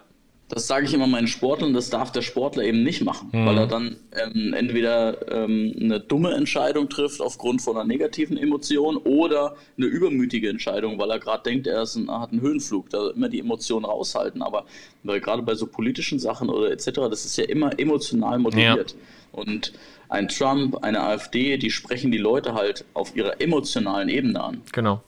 [0.50, 3.68] Das sage ich immer meinen Sportlern, das darf der Sportler eben nicht machen, weil er
[3.68, 9.88] dann ähm, entweder ähm, eine dumme Entscheidung trifft aufgrund von einer negativen Emotion oder eine
[9.88, 13.28] übermütige Entscheidung, weil er gerade denkt, er, ist ein, er hat einen Höhenflug, da immer
[13.28, 14.42] die Emotionen raushalten.
[14.42, 14.64] Aber
[15.04, 18.96] gerade bei so politischen Sachen oder etc., das ist ja immer emotional motiviert.
[19.34, 19.74] Und
[20.10, 25.04] ein Trump, eine AfD, die sprechen die Leute halt auf ihrer emotionalen Ebene an Genau.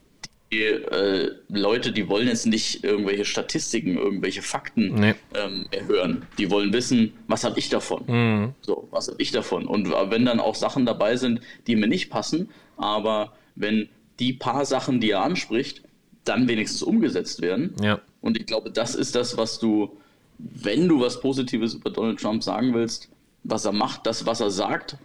[0.51, 5.13] die äh, Leute, die wollen jetzt nicht irgendwelche Statistiken, irgendwelche Fakten Nee.
[5.35, 6.25] ähm, hören.
[6.37, 8.03] Die wollen wissen, was habe ich davon?
[8.07, 8.53] Mhm.
[8.61, 9.65] So, was habe ich davon?
[9.67, 14.65] Und wenn dann auch Sachen dabei sind, die mir nicht passen, aber wenn die paar
[14.65, 15.83] Sachen, die er anspricht,
[16.25, 17.73] dann wenigstens umgesetzt werden.
[17.81, 17.99] Ja.
[18.21, 19.97] Und ich glaube, das ist das, was du,
[20.37, 23.09] wenn du was Positives über Donald Trump sagen willst,
[23.43, 24.97] was er macht, das, was er sagt,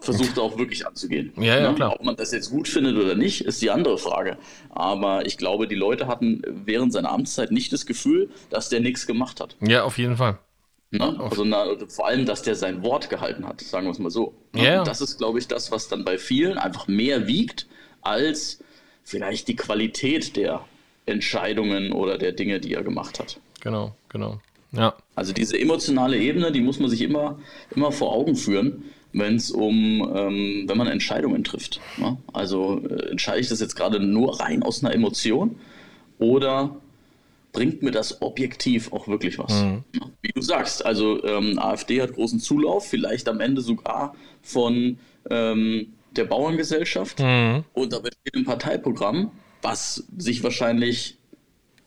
[0.00, 1.32] versucht er auch wirklich anzugehen.
[1.36, 1.74] Ja, ja, Ne?
[1.76, 1.92] klar.
[1.92, 4.38] Ob man das jetzt gut findet oder nicht, ist die andere Frage.
[4.70, 9.06] Aber ich glaube, die Leute hatten während seiner Amtszeit nicht das Gefühl, dass der nichts
[9.06, 9.56] gemacht hat.
[9.60, 10.38] Ja, auf jeden Fall.
[10.90, 11.20] Ne?
[11.20, 14.34] Also na, vor allem, dass der sein Wort gehalten hat, sagen wir es mal so.
[14.52, 14.78] Ne?
[14.80, 17.66] Und Das ist, glaube ich, das, was dann bei vielen einfach mehr wiegt,
[18.02, 18.64] als
[19.04, 20.64] vielleicht die Qualität der
[21.06, 23.38] Entscheidungen oder der Dinge, die er gemacht hat.
[23.60, 24.40] Genau, genau.
[24.72, 24.94] Ja.
[25.14, 27.38] Also diese emotionale Ebene, die muss man sich immer,
[27.74, 31.80] immer vor Augen führen, wenn es um, ähm, wenn man Entscheidungen trifft.
[31.96, 32.16] Ne?
[32.32, 35.56] Also äh, entscheide ich das jetzt gerade nur rein aus einer Emotion
[36.18, 36.76] oder
[37.52, 39.50] bringt mir das objektiv auch wirklich was?
[39.50, 39.82] Ne?
[40.22, 45.88] Wie du sagst, also ähm, AfD hat großen Zulauf, vielleicht am Ende sogar von ähm,
[46.14, 47.64] der Bauerngesellschaft Mhm.
[47.72, 51.16] und da steht im Parteiprogramm, was sich wahrscheinlich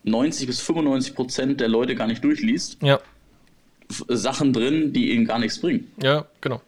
[0.04, 3.00] 90 bis 95 Prozent der Leute gar nicht durchliest, Ja.
[3.90, 5.92] F- Sachen drin, die ihnen gar nichts bringen.
[6.02, 6.62] Ja, genau.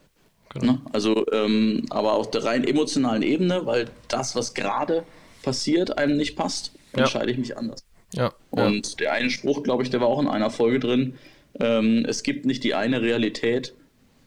[0.62, 0.80] Ne?
[0.94, 5.04] Also, ähm, aber auf der rein emotionalen Ebene, weil das, was gerade
[5.44, 7.00] passiert, einem nicht passt, Ja.
[7.02, 7.84] entscheide ich mich anders.
[8.14, 8.32] Ja.
[8.56, 8.66] ja.
[8.66, 11.16] Und der eine Spruch, glaube ich, der war auch in einer Folge drin,
[11.60, 13.74] ähm, es gibt nicht die eine Realität,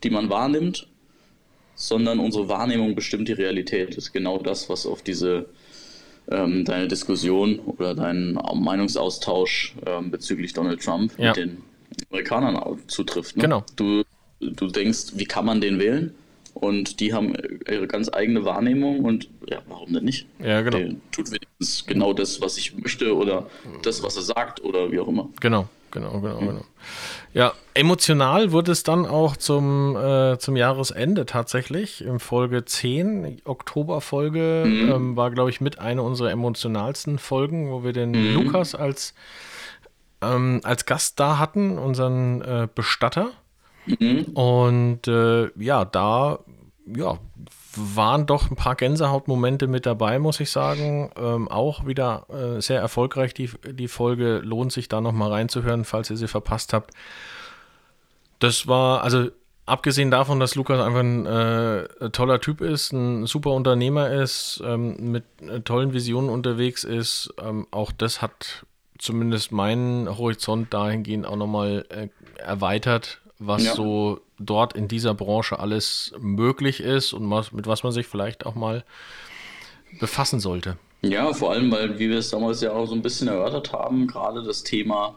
[0.05, 0.87] die man wahrnimmt,
[1.75, 3.91] sondern unsere Wahrnehmung bestimmt die Realität.
[3.91, 5.47] Das ist genau das, was auf diese
[6.31, 11.29] ähm, deine Diskussion oder deinen Meinungsaustausch ähm, bezüglich Donald Trump Ja.
[11.29, 11.59] mit den
[12.11, 13.37] Amerikanern zutrifft.
[13.37, 13.43] Ne?
[13.43, 13.65] Genau.
[13.77, 14.03] Du,
[14.41, 16.15] du denkst, wie kann man den wählen?
[16.55, 17.35] Und die haben
[17.71, 20.27] ihre ganz eigene Wahrnehmung und ja, warum denn nicht?
[20.43, 20.79] Ja, genau.
[20.79, 23.47] Der tut wenigstens genau das, was ich möchte oder
[23.83, 25.29] das, was er sagt oder wie auch immer.
[25.41, 26.65] Genau, genau, genau, genau.
[27.33, 32.05] Ja, emotional wurde es dann auch zum, äh, zum Jahresende tatsächlich.
[32.05, 37.93] In Folge 10, Oktoberfolge, ähm, war, glaube ich, mit einer unserer emotionalsten Folgen, wo wir
[37.93, 39.15] den Lukas als,
[40.23, 43.31] ähm, als Gast da hatten, unseren äh, Bestatter.
[44.35, 46.41] Und äh, ja, da
[46.97, 47.19] ja,
[47.79, 51.11] waren doch ein paar Gänsehautmomente mit dabei, muss ich sagen.
[51.17, 54.39] Ähm, auch wieder äh, sehr erfolgreich die, die Folge.
[54.39, 56.93] Lohnt sich da nochmal reinzuhören, falls ihr sie verpasst habt.
[58.39, 59.29] Das war, also
[59.67, 65.13] abgesehen davon, dass Lukas einfach ein äh, toller Typ ist, ein super Unternehmer ist, ähm,
[65.13, 68.65] mit äh, tollen Visionen unterwegs ist, ähm, auch das hat
[68.99, 72.09] zumindest meinen Horizont dahingehend auch nochmal äh,
[72.41, 73.75] erweitert, was Ja.
[73.75, 78.47] so dort in dieser Branche alles möglich ist und was, mit was man sich vielleicht
[78.47, 78.85] auch mal
[80.01, 80.77] befassen sollte.
[81.03, 84.07] Ja, vor allem, weil, wie wir es damals ja auch so ein bisschen erörtert haben,
[84.07, 85.15] gerade das Thema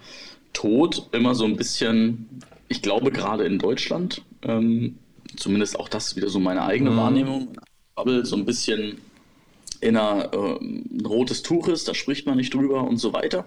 [0.53, 4.97] Tod immer so ein bisschen, ich glaube gerade in Deutschland, ähm,
[5.35, 7.57] zumindest auch das wieder so meine eigene Wahrnehmung,
[7.95, 8.99] Bubble so ein bisschen
[9.79, 13.45] in einer, ähm, ein rotes Tuch ist, da spricht man nicht drüber und so weiter,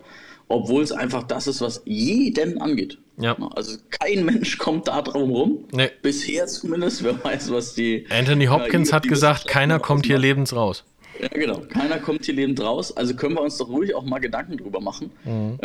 [0.49, 2.99] obwohl es einfach das ist, was jeden angeht.
[3.17, 3.37] Ja.
[3.55, 5.65] Also kein Mensch kommt da drum rum.
[5.73, 5.91] Nee.
[6.03, 8.07] Bisher zumindest, wer weiß, was die.
[8.11, 10.85] Anthony Hopkins Ja, hat gesagt, keiner kommt hier lebens raus.
[11.21, 11.61] Ja, genau.
[11.61, 12.97] Keiner kommt hier lebend raus.
[12.97, 15.13] Also können wir uns doch ruhig auch mal Gedanken drüber machen.
[15.25, 15.59] Ähm,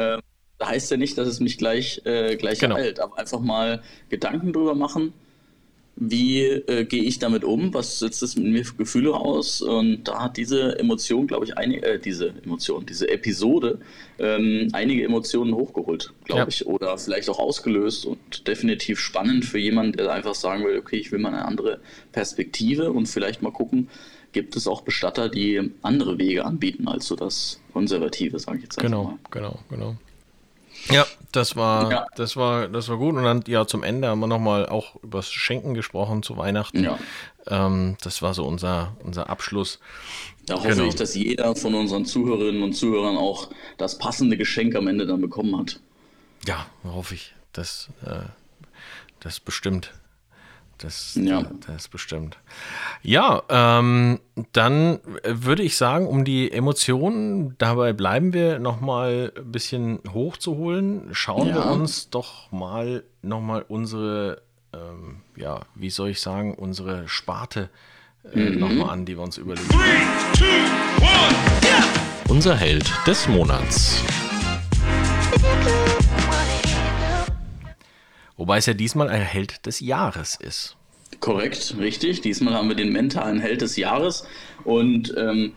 [0.60, 2.66] da heißt ja nicht, dass es mich gleich, äh, gleich Mhm.
[2.66, 2.76] Genau.
[2.78, 5.14] ereilt, aber einfach mal Gedanken drüber machen.
[6.02, 7.74] Wie äh, gehe ich damit um?
[7.74, 9.62] Was setzt es mit mir für Gefühle aus?
[9.62, 13.80] Und da hat diese Emotion, glaube ich, einige, äh, diese Emotion, diese Episode
[14.18, 16.48] ähm, einige Emotionen hochgeholt, glaube Ja.
[16.48, 20.96] ich, oder vielleicht auch ausgelöst und definitiv spannend für jemanden, der einfach sagen will, okay,
[20.98, 21.82] ich will mal eine andere
[22.14, 23.90] Perspektive und vielleicht mal gucken,
[24.32, 28.78] gibt es auch Bestatter, die andere Wege anbieten als so das Konservative, sage ich jetzt
[28.78, 29.18] einfach Genau, mal.
[29.32, 29.96] genau, genau.
[30.90, 32.08] Ja, das war, Ja.
[32.16, 33.16] das war, das war gut.
[33.16, 36.84] Und dann ja zum Ende haben wir nochmal auch übers Schenken gesprochen zu Weihnachten.
[36.84, 36.98] Ja.
[37.48, 39.80] Ähm, das war so unser, unser Abschluss.
[40.46, 40.86] Da hoffe Genau.
[40.86, 45.22] ich, dass jeder von unseren Zuhörerinnen und Zuhörern auch das passende Geschenk am Ende dann
[45.22, 45.80] bekommen hat.
[46.48, 47.34] Ja, hoffe ich.
[47.54, 48.22] Das, äh,
[49.20, 49.92] das bestimmt.
[50.80, 51.44] Das, Ja.
[51.68, 52.38] das bestimmt.
[53.02, 54.20] Ja, ähm,
[54.54, 61.50] dann würde ich sagen, um die Emotionen, dabei bleiben wir nochmal ein bisschen hochzuholen, schauen
[61.50, 61.70] wir Ja.
[61.72, 64.42] uns doch mal nochmal unsere,
[64.74, 67.70] ähm, ja, wie soll ich sagen, unsere Sparte
[68.34, 68.60] äh, Mhm.
[68.60, 69.68] nochmal an, die wir uns überlegen.
[69.70, 70.46] Three, two,
[71.02, 71.36] one.
[72.30, 74.02] Unser Held des Monats.
[78.40, 80.78] Wobei es ja diesmal ein Held des Jahres ist.
[81.20, 82.22] Korrekt, richtig.
[82.22, 84.24] Diesmal haben wir den mentalen Held des Jahres.
[84.64, 85.52] Und ähm,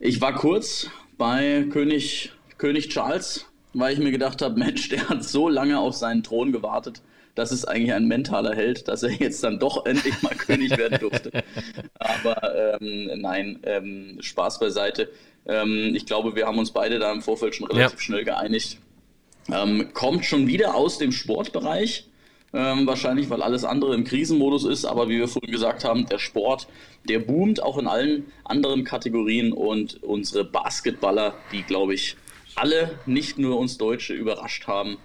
[0.00, 5.24] ich war kurz bei König, König Charles, weil ich mir gedacht habe, Mensch, der hat
[5.24, 7.00] so lange auf seinen Thron gewartet.
[7.36, 10.98] Das ist eigentlich ein mentaler Held, dass er jetzt dann doch endlich mal König werden
[11.00, 11.30] durfte.
[11.98, 15.08] Aber ähm, nein, ähm, Spaß beiseite.
[15.46, 18.04] Ähm, ich glaube, wir haben uns beide da im Vorfeld schon relativ Ja.
[18.04, 18.76] schnell geeinigt.
[19.50, 22.08] Ähm, kommt schon wieder aus dem Sportbereich.
[22.52, 24.84] Ähm, wahrscheinlich, weil alles andere im Krisenmodus ist.
[24.84, 26.66] Aber wie wir vorhin gesagt haben, der Sport,
[27.08, 29.52] der boomt auch in allen anderen Kategorien.
[29.52, 32.16] Und unsere Basketballer, die, glaube ich,
[32.56, 34.98] alle, nicht nur uns Deutsche, überrascht haben,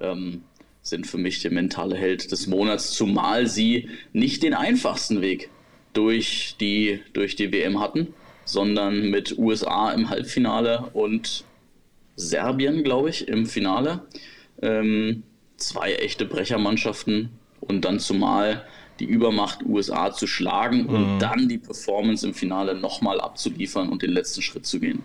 [0.00, 0.42] ähm,
[0.82, 2.92] sind für mich der mentale Held des Monats.
[2.92, 5.50] Zumal sie nicht den einfachsten Weg
[5.92, 11.44] durch die, durch die WM hatten, sondern mit USA im Halbfinale und
[12.14, 14.06] Serbien, glaube ich, im Finale.
[14.60, 15.24] Ähm,
[15.62, 18.64] zwei echte Brechermannschaften und dann zumal
[18.98, 24.10] die Übermacht USA zu schlagen und dann die Performance im Finale nochmal abzuliefern und den
[24.10, 25.04] letzten Schritt zu gehen.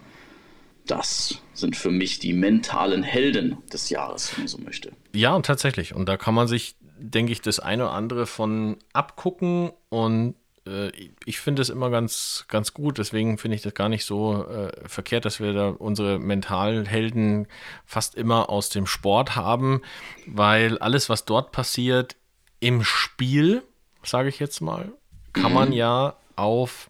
[0.86, 4.92] Das sind für mich die mentalen Helden des Jahres, wenn man so möchte.
[5.14, 5.94] Ja, tatsächlich.
[5.96, 9.72] Und da kann man sich, denke ich, das eine oder andere von abgucken.
[9.90, 10.36] Und
[10.68, 10.92] äh,
[11.26, 12.98] ich finde es immer ganz, ganz gut.
[12.98, 17.48] Deswegen finde ich das gar nicht so äh, verkehrt, dass wir da unsere Mentalhelden
[17.86, 19.82] fast immer aus dem Sport haben,
[20.26, 22.16] weil alles, was dort passiert
[22.60, 23.64] im Spiel,
[24.04, 24.92] sage ich jetzt mal,
[25.34, 26.90] kann man ja auf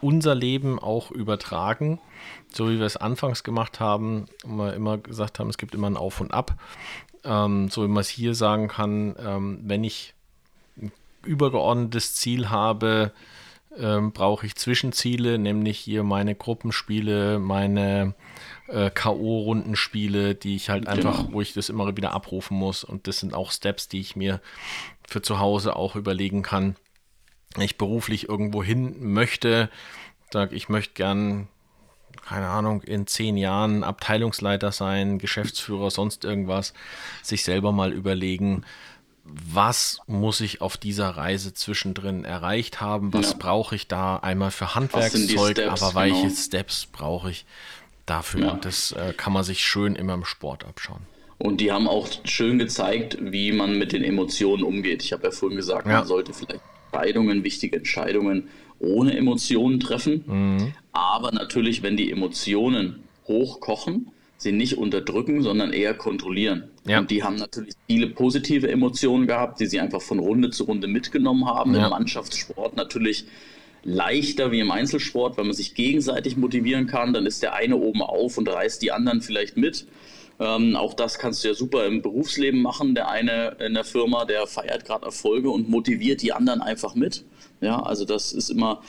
[0.00, 2.00] unser Leben auch übertragen,
[2.52, 5.88] so wie wir es anfangs gemacht haben, und wir immer gesagt haben, es gibt immer
[5.88, 6.54] ein Auf und Ab,
[7.24, 10.14] ähm, so wie man es hier sagen kann, ähm, wenn ich
[11.24, 13.12] übergeordnetes Ziel habe,
[13.76, 18.14] ähm, brauche ich Zwischenziele, nämlich hier meine Gruppenspiele, meine
[18.68, 21.32] äh, K.O.-Rundenspiele, die ich halt einfach, Genau.
[21.32, 22.84] wo ich das immer wieder abrufen muss.
[22.84, 24.40] Und das sind auch Steps, die ich mir
[25.08, 26.76] für zu Hause auch überlegen kann.
[27.58, 29.70] Ich beruflich irgendwo hin möchte,
[30.32, 31.48] sag ich möchte gern,
[32.26, 36.74] keine Ahnung, in zehn Jahren Abteilungsleiter sein, Geschäftsführer, sonst irgendwas,
[37.22, 38.64] sich selber mal überlegen,
[39.24, 43.12] was muss ich auf dieser Reise zwischendrin erreicht haben?
[43.14, 43.36] Was Ja.
[43.38, 46.34] brauche ich da einmal für Handwerkszeug, Steps, aber welche genau.
[46.34, 47.46] Steps brauche ich
[48.06, 48.42] dafür?
[48.46, 48.50] Ja.
[48.52, 51.00] Und das äh, kann man sich schön immer im Sport abschauen.
[51.38, 55.02] Und die haben auch schön gezeigt, wie man mit den Emotionen umgeht.
[55.02, 55.98] Ich habe ja vorhin gesagt, Ja.
[55.98, 56.60] man sollte vielleicht
[56.92, 60.24] Entscheidungen, wichtige Entscheidungen ohne Emotionen treffen.
[60.26, 60.74] Mhm.
[60.92, 66.70] Aber natürlich, wenn die Emotionen hochkochen, sie nicht unterdrücken, sondern eher kontrollieren.
[66.86, 67.00] Ja.
[67.00, 70.86] Und die haben natürlich viele positive Emotionen gehabt, die sie einfach von Runde zu Runde
[70.86, 71.74] mitgenommen haben.
[71.74, 71.84] Ja.
[71.84, 73.26] Im Mannschaftssport natürlich
[73.84, 77.12] leichter wie im Einzelsport, weil man sich gegenseitig motivieren kann.
[77.12, 79.86] Dann ist der eine oben auf und reißt die anderen vielleicht mit.
[80.40, 82.94] Ähm, auch das kannst du ja super im Berufsleben machen.
[82.94, 87.24] Der eine in der Firma, der feiert gerade Erfolge und motiviert die anderen einfach mit.
[87.60, 88.82] Ja, also das ist immer,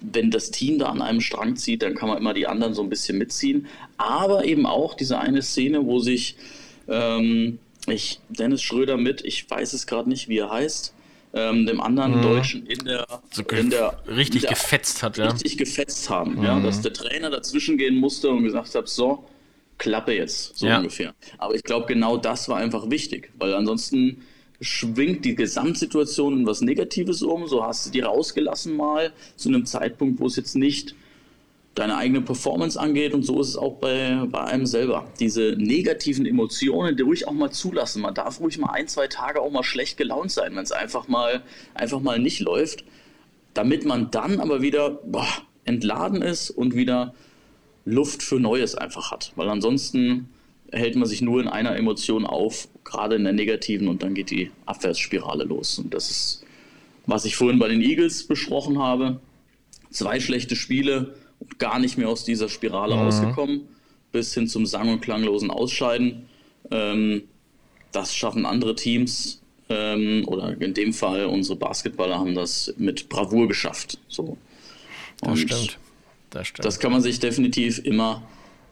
[0.00, 2.82] wenn das Team da an einem Strang zieht, dann kann man immer die anderen so
[2.82, 3.66] ein bisschen mitziehen.
[3.96, 6.36] Aber eben auch diese eine Szene, wo sich
[6.88, 10.94] ähm, ich, Dennis Schröder mit, ich weiß es gerade nicht, wie er heißt,
[11.34, 15.26] ähm, dem anderen Deutschen in der, So in der richtig in der, gefetzt hat, ja.
[15.26, 15.30] Mhm.
[15.32, 16.42] richtig gefetzt haben.
[16.42, 19.24] Ja, dass der Trainer dazwischen gehen musste und gesagt hat, so,
[19.78, 20.78] Klappe jetzt, so Ja.
[20.78, 21.14] ungefähr.
[21.38, 24.22] Aber ich glaube, genau das war einfach wichtig, weil ansonsten
[24.60, 27.46] schwingt die Gesamtsituation in was Negatives um.
[27.46, 30.94] So hast du die rausgelassen mal zu einem Zeitpunkt, wo es jetzt nicht
[31.74, 35.06] deine eigene Performance angeht und so ist es auch bei, bei einem selber.
[35.20, 38.02] Diese negativen Emotionen, die ruhig auch mal zulassen.
[38.02, 41.06] Man darf ruhig mal ein, zwei Tage auch mal schlecht gelaunt sein, wenn es einfach
[41.06, 41.42] mal,
[41.74, 42.84] einfach mal nicht läuft,
[43.54, 45.28] damit man dann aber wieder boah,
[45.64, 47.14] entladen ist und wieder
[47.84, 49.32] Luft für Neues einfach hat.
[49.36, 50.28] Weil ansonsten
[50.72, 54.30] hält man sich nur in einer Emotion auf, gerade in der negativen, und dann geht
[54.30, 55.78] die Abwärtsspirale los.
[55.78, 56.44] Und das ist,
[57.06, 59.20] was ich vorhin bei den Eagles besprochen habe.
[59.90, 63.62] Zwei schlechte Spiele und gar nicht mehr aus dieser Spirale rausgekommen,
[64.12, 66.28] bis hin zum sang- und klanglosen Ausscheiden.
[66.70, 67.22] Ähm,
[67.92, 69.40] das schaffen andere Teams.
[69.70, 73.98] Ähm, oder in dem Fall unsere Basketballer haben das mit Bravour geschafft.
[74.08, 74.38] So.
[75.20, 75.78] Das stimmt.
[76.30, 76.64] Das stimmt.
[76.64, 78.22] das kann man sich definitiv immer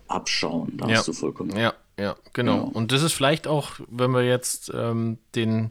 [0.09, 0.73] abschauen.
[0.77, 0.97] Da ja.
[0.97, 1.63] hast du vollkommen recht.
[1.63, 2.57] Ja, ja, genau.
[2.57, 2.63] Ja.
[2.63, 5.71] Und das ist vielleicht auch, wenn wir jetzt ähm, den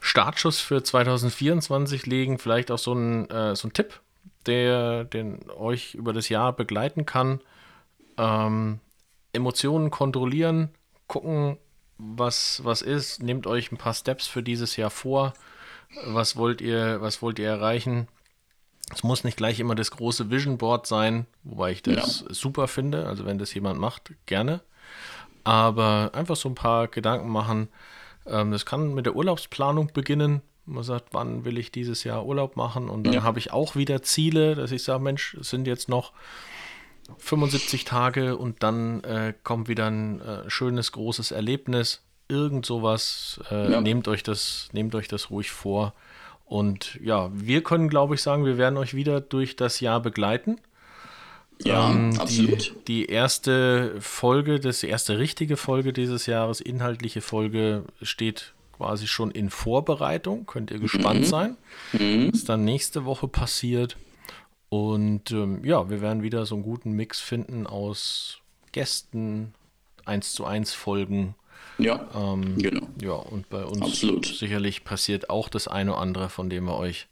[0.00, 4.00] Startschuss für 2024 legen, vielleicht auch so ein, äh, so ein Tipp,
[4.46, 7.40] der den euch über das Jahr begleiten kann.
[8.16, 8.80] Ähm,
[9.32, 10.70] Emotionen kontrollieren,
[11.06, 11.58] gucken,
[11.98, 15.34] was, was ist, nehmt euch ein paar Steps für dieses Jahr vor.
[16.06, 18.08] Was wollt ihr, was wollt ihr erreichen?
[18.92, 23.06] Es muss nicht gleich immer das große Vision Board sein, wobei ich das super finde.
[23.06, 24.62] Also wenn das jemand macht, gerne.
[25.44, 27.68] Aber einfach so ein paar Gedanken machen.
[28.26, 30.42] Ähm, das kann mit der Urlaubsplanung beginnen.
[30.66, 32.88] Man sagt, wann will ich dieses Jahr Urlaub machen?
[32.88, 33.22] Und dann Ja.
[33.22, 36.12] habe ich auch wieder Ziele, dass ich sage, Mensch, es sind jetzt noch
[37.18, 42.02] 75 Tage und dann äh, kommt wieder ein äh, schönes, großes Erlebnis.
[42.28, 43.40] Irgend sowas.
[43.50, 43.80] Äh, Ja.
[43.80, 45.94] nehmt, euch das, nehmt euch das ruhig vor.
[46.44, 50.58] Und ja, wir können, glaube ich, sagen, wir werden euch wieder durch das Jahr begleiten.
[51.64, 52.74] Ja, Ähm, absolut.
[52.88, 59.06] Die, die erste Folge, das die erste richtige Folge dieses Jahres, inhaltliche Folge, steht quasi
[59.06, 60.46] schon in Vorbereitung.
[60.46, 61.56] Könnt ihr gespannt sein,
[61.92, 63.96] was dann nächste Woche passiert.
[64.70, 68.38] Und ähm, ja, wir werden wieder so einen guten Mix finden aus
[68.72, 69.52] Gästen,
[70.06, 71.34] 1 zu 1 Folgen.
[71.78, 72.86] Ja, Ähm, genau.
[73.02, 74.26] Ja, und bei uns Absolut.
[74.26, 77.08] sicherlich passiert auch das eine oder andere, von dem wir euch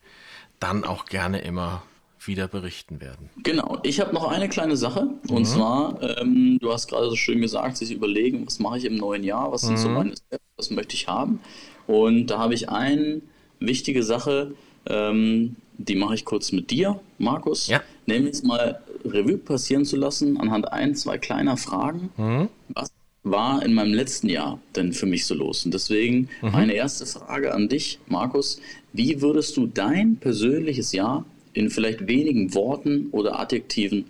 [0.61, 1.82] dann auch gerne immer
[2.26, 3.31] wieder berichten werden.
[3.42, 3.78] Genau.
[3.83, 5.04] Ich habe noch eine kleine Sache.
[5.28, 5.31] Mhm.
[5.37, 8.96] Und zwar, ähm, du hast gerade so schön gesagt, sich überlegen, was mache ich im
[8.96, 9.76] neuen Jahr, was sind Mhm.
[9.78, 11.40] so meine Steps, was möchte ich haben.
[11.87, 13.20] Und da habe ich eine
[13.61, 14.52] wichtige Sache,
[14.87, 17.68] ähm, die mache ich kurz mit dir, Markus.
[17.68, 17.83] Ja.
[18.07, 22.11] Nämlich mal Revue passieren zu lassen anhand ein, zwei kleiner Fragen.
[22.16, 22.48] Mhm.
[22.70, 22.90] Was
[23.22, 25.64] war in meinem letzten Jahr denn für mich so los?
[25.64, 26.51] Und deswegen Mhm.
[26.53, 28.61] meine erste Frage an dich, Markus.
[28.93, 31.24] Wie würdest du dein persönliches Jahr
[31.59, 34.09] in vielleicht wenigen Worten oder Adjektiven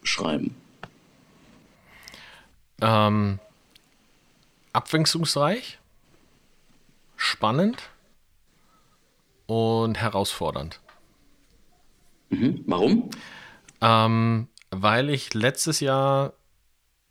[0.00, 0.54] beschreiben?
[2.80, 3.40] Ähm,
[4.72, 5.78] abwechslungsreich,
[7.16, 7.90] spannend
[9.46, 10.80] und herausfordernd.
[12.30, 12.62] Mhm.
[12.66, 13.10] Warum?
[13.80, 16.34] Ähm, weil ich letztes Jahr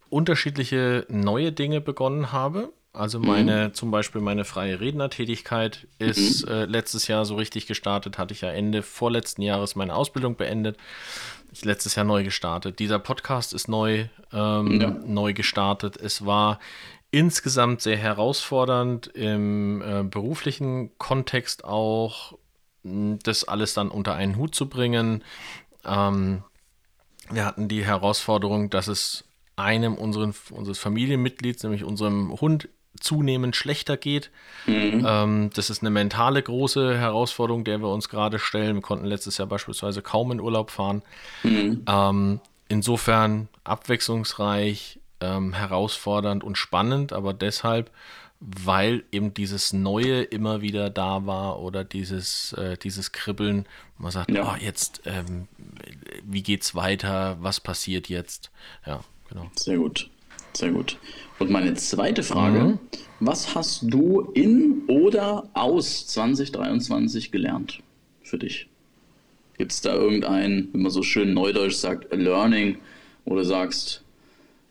[0.10, 2.72] unterschiedliche neue Dinge begonnen habe.
[2.96, 3.74] Also meine, mhm.
[3.74, 6.52] zum Beispiel meine freie Rednertätigkeit ist mhm.
[6.52, 10.78] äh, letztes Jahr so richtig gestartet, hatte ich ja Ende vorletzten Jahres meine Ausbildung beendet.
[11.52, 12.80] Ich letztes Jahr neu gestartet.
[12.80, 14.90] Dieser Podcast ist neu, ähm, ja.
[14.90, 15.98] neu gestartet.
[15.98, 16.60] Es war
[17.12, 22.38] insgesamt sehr herausfordernd im äh, beruflichen Kontext auch,
[22.84, 25.24] das alles dann unter einen Hut zu bringen.
[25.86, 26.44] Ähm,
[27.30, 29.24] wir hatten die Herausforderung, dass es
[29.56, 32.68] einem unseren, unseres Familienmitglieds, nämlich unserem Hund,
[33.00, 34.32] zunehmend schlechter geht.
[34.66, 35.06] Mhm.
[35.08, 38.76] Ähm, das ist eine mentale große Herausforderung, der wir uns gerade stellen.
[38.76, 41.02] Wir konnten letztes Jahr beispielsweise kaum in Urlaub fahren.
[41.44, 41.84] Mhm.
[41.88, 47.92] Ähm, insofern abwechslungsreich, ähm, herausfordernd und spannend, aber deshalb,
[48.40, 53.66] weil eben dieses Neue immer wieder da war oder dieses, äh, dieses Kribbeln.
[53.98, 54.54] Man sagt, ja.
[54.54, 55.48] oh, jetzt, ähm,
[56.24, 57.38] wie geht's weiter?
[57.40, 58.52] Was passiert jetzt?
[58.86, 59.50] Ja, genau.
[59.56, 60.10] Sehr gut.
[60.56, 60.98] Sehr gut.
[61.40, 62.80] Und meine zweite Frage: mhm.
[63.20, 67.82] Was hast du in oder aus 2023 gelernt
[68.24, 68.68] für dich?
[69.58, 72.78] Gibt es da irgendein, wenn man so schön neudeutsch sagt, Learning,
[73.24, 74.04] wo du sagst,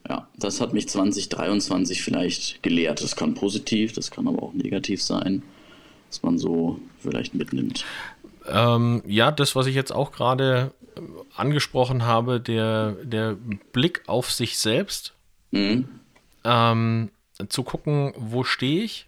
[0.09, 3.03] ja, das hat mich 2023 vielleicht gelehrt.
[3.03, 5.43] Das kann positiv, das kann aber auch negativ sein,
[6.09, 7.87] was man so vielleicht mitnimmt.
[8.47, 10.73] Ähm, ja, das, was ich jetzt auch gerade
[11.35, 13.37] angesprochen habe, der, der
[13.73, 15.15] Blick auf sich selbst
[15.55, 15.89] Mhm.
[16.45, 17.11] Ähm,
[17.49, 19.07] zu gucken, wo stehe ich,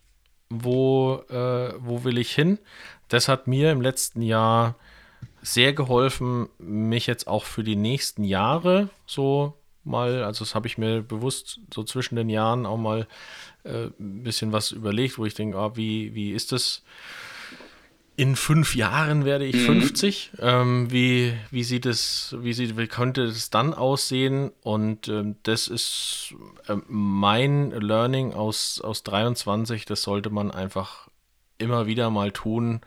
[0.48, 2.58] wo, äh, wo will ich hin.
[3.08, 4.76] Das hat mir im letzten Jahr
[5.42, 10.78] sehr geholfen, mich jetzt auch für die nächsten Jahre so mal, also das habe ich
[10.78, 13.06] mir bewusst so zwischen den Jahren auch mal
[13.64, 16.82] äh, ein bisschen was überlegt, wo ich denke, oh, wie, wie ist das?
[18.16, 19.80] In fünf Jahren werde ich mhm.
[19.80, 20.32] 50.
[20.40, 24.52] Ähm, wie, wie sieht es, wie, sieht, wie könnte es dann aussehen?
[24.62, 26.34] Und ähm, das ist
[26.66, 29.84] äh, mein Learning aus, aus 23.
[29.84, 31.08] Das sollte man einfach
[31.58, 32.80] immer wieder mal tun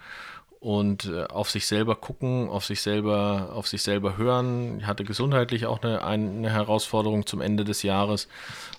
[0.60, 4.80] und äh, auf sich selber gucken, auf sich selber, auf sich selber hören.
[4.80, 8.28] Ich hatte gesundheitlich auch eine, eine Herausforderung zum Ende des Jahres.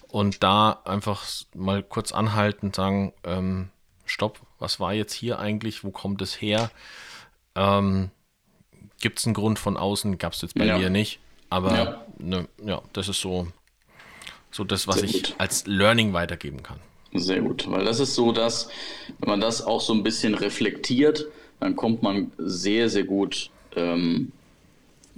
[0.09, 1.25] Und da einfach
[1.55, 3.69] mal kurz anhalten, sagen, ähm,
[4.11, 6.71] stopp, was war jetzt hier eigentlich, wo kommt es her?
[7.55, 8.11] Ähm,
[9.01, 10.19] Gibt es einen Grund von außen?
[10.19, 10.79] Gab es jetzt bei ja.
[10.79, 11.21] mir nicht.
[11.49, 12.05] Aber ja.
[12.19, 13.49] Ne, ja, das ist so,
[14.51, 15.35] so das, was Sehr ich gut.
[15.39, 16.79] als Learning weitergeben kann.
[17.15, 18.69] Sehr gut, weil das ist so, dass,
[19.19, 21.27] wenn man das auch so ein bisschen reflektiert,
[21.59, 24.33] dann kommt man sehr, sehr gut ähm,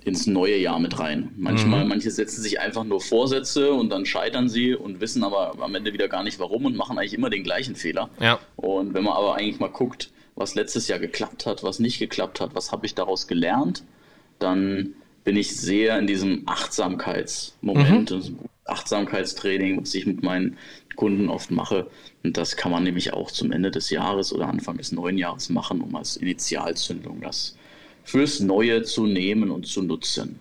[0.05, 1.31] ins neue Jahr mit rein.
[1.37, 1.91] Manchmal, mhm.
[1.91, 5.93] manche setzen sich einfach nur Vorsätze und dann scheitern sie und wissen aber am Ende
[5.93, 8.11] wieder gar nicht warum und machen eigentlich immer den gleichen Fehler.
[8.21, 8.39] Ja.
[8.57, 12.41] Und wenn man aber eigentlich mal guckt, was letztes Jahr geklappt hat, was nicht geklappt
[12.41, 13.85] hat, was habe ich daraus gelernt,
[14.39, 14.95] dann
[15.25, 18.39] bin ich sehr in diesem Achtsamkeitsmoment, mhm.
[18.65, 20.57] Achtsamkeitstraining, was ich mit meinen
[20.97, 21.89] Kunden oft mache.
[22.25, 25.49] Und das kann man nämlich auch zum Ende des Jahres oder Anfang des neuen Jahres
[25.49, 27.57] machen, um als Initialzündung das
[28.05, 30.39] fürs Neue zu nehmen und zu nutzen.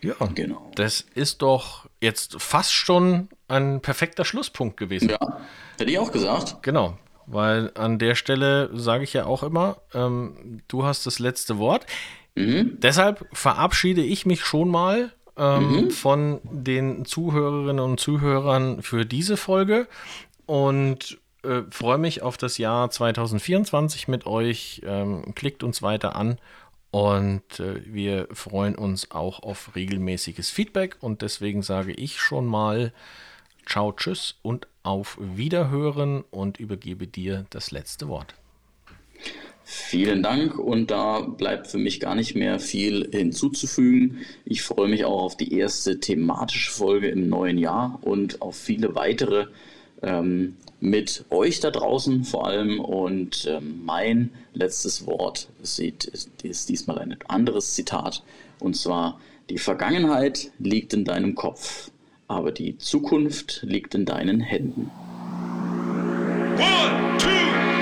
[0.00, 0.70] Ja, genau.
[0.74, 5.08] Das ist doch jetzt fast schon ein perfekter Schlusspunkt gewesen.
[5.08, 5.40] Ja,
[5.78, 6.62] hätte ich auch gesagt.
[6.62, 11.58] Genau, weil an der Stelle sage ich ja auch immer, ähm, du hast das letzte
[11.58, 11.86] Wort.
[12.34, 12.78] Mhm.
[12.80, 15.90] Deshalb verabschiede ich mich schon mal ähm, mhm.
[15.90, 19.88] von den Zuhörerinnen und Zuhörern für diese Folge
[20.46, 24.82] und äh, freue mich auf das Jahr 2024 mit euch.
[24.84, 26.38] Ähm, klickt uns weiter an
[26.90, 30.96] und äh, wir freuen uns auch auf regelmäßiges Feedback.
[31.00, 32.92] Und deswegen sage ich schon mal
[33.66, 38.34] Ciao, Tschüss und auf Wiederhören und übergebe dir das letzte Wort.
[39.64, 44.18] Vielen Dank und da bleibt für mich gar nicht mehr viel hinzuzufügen.
[44.44, 48.94] Ich freue mich auch auf die erste thematische Folge im neuen Jahr und auf viele
[48.94, 49.46] weitere
[50.04, 52.80] ähm, mit euch da draußen vor allem.
[52.80, 58.22] Und ähm, mein letztes Wort ist, diesmal ein anderes Zitat.
[58.60, 59.18] Und zwar,
[59.50, 61.90] die Vergangenheit liegt in deinem Kopf,
[62.28, 64.90] aber die Zukunft liegt in deinen Händen.
[66.56, 67.73] One, two,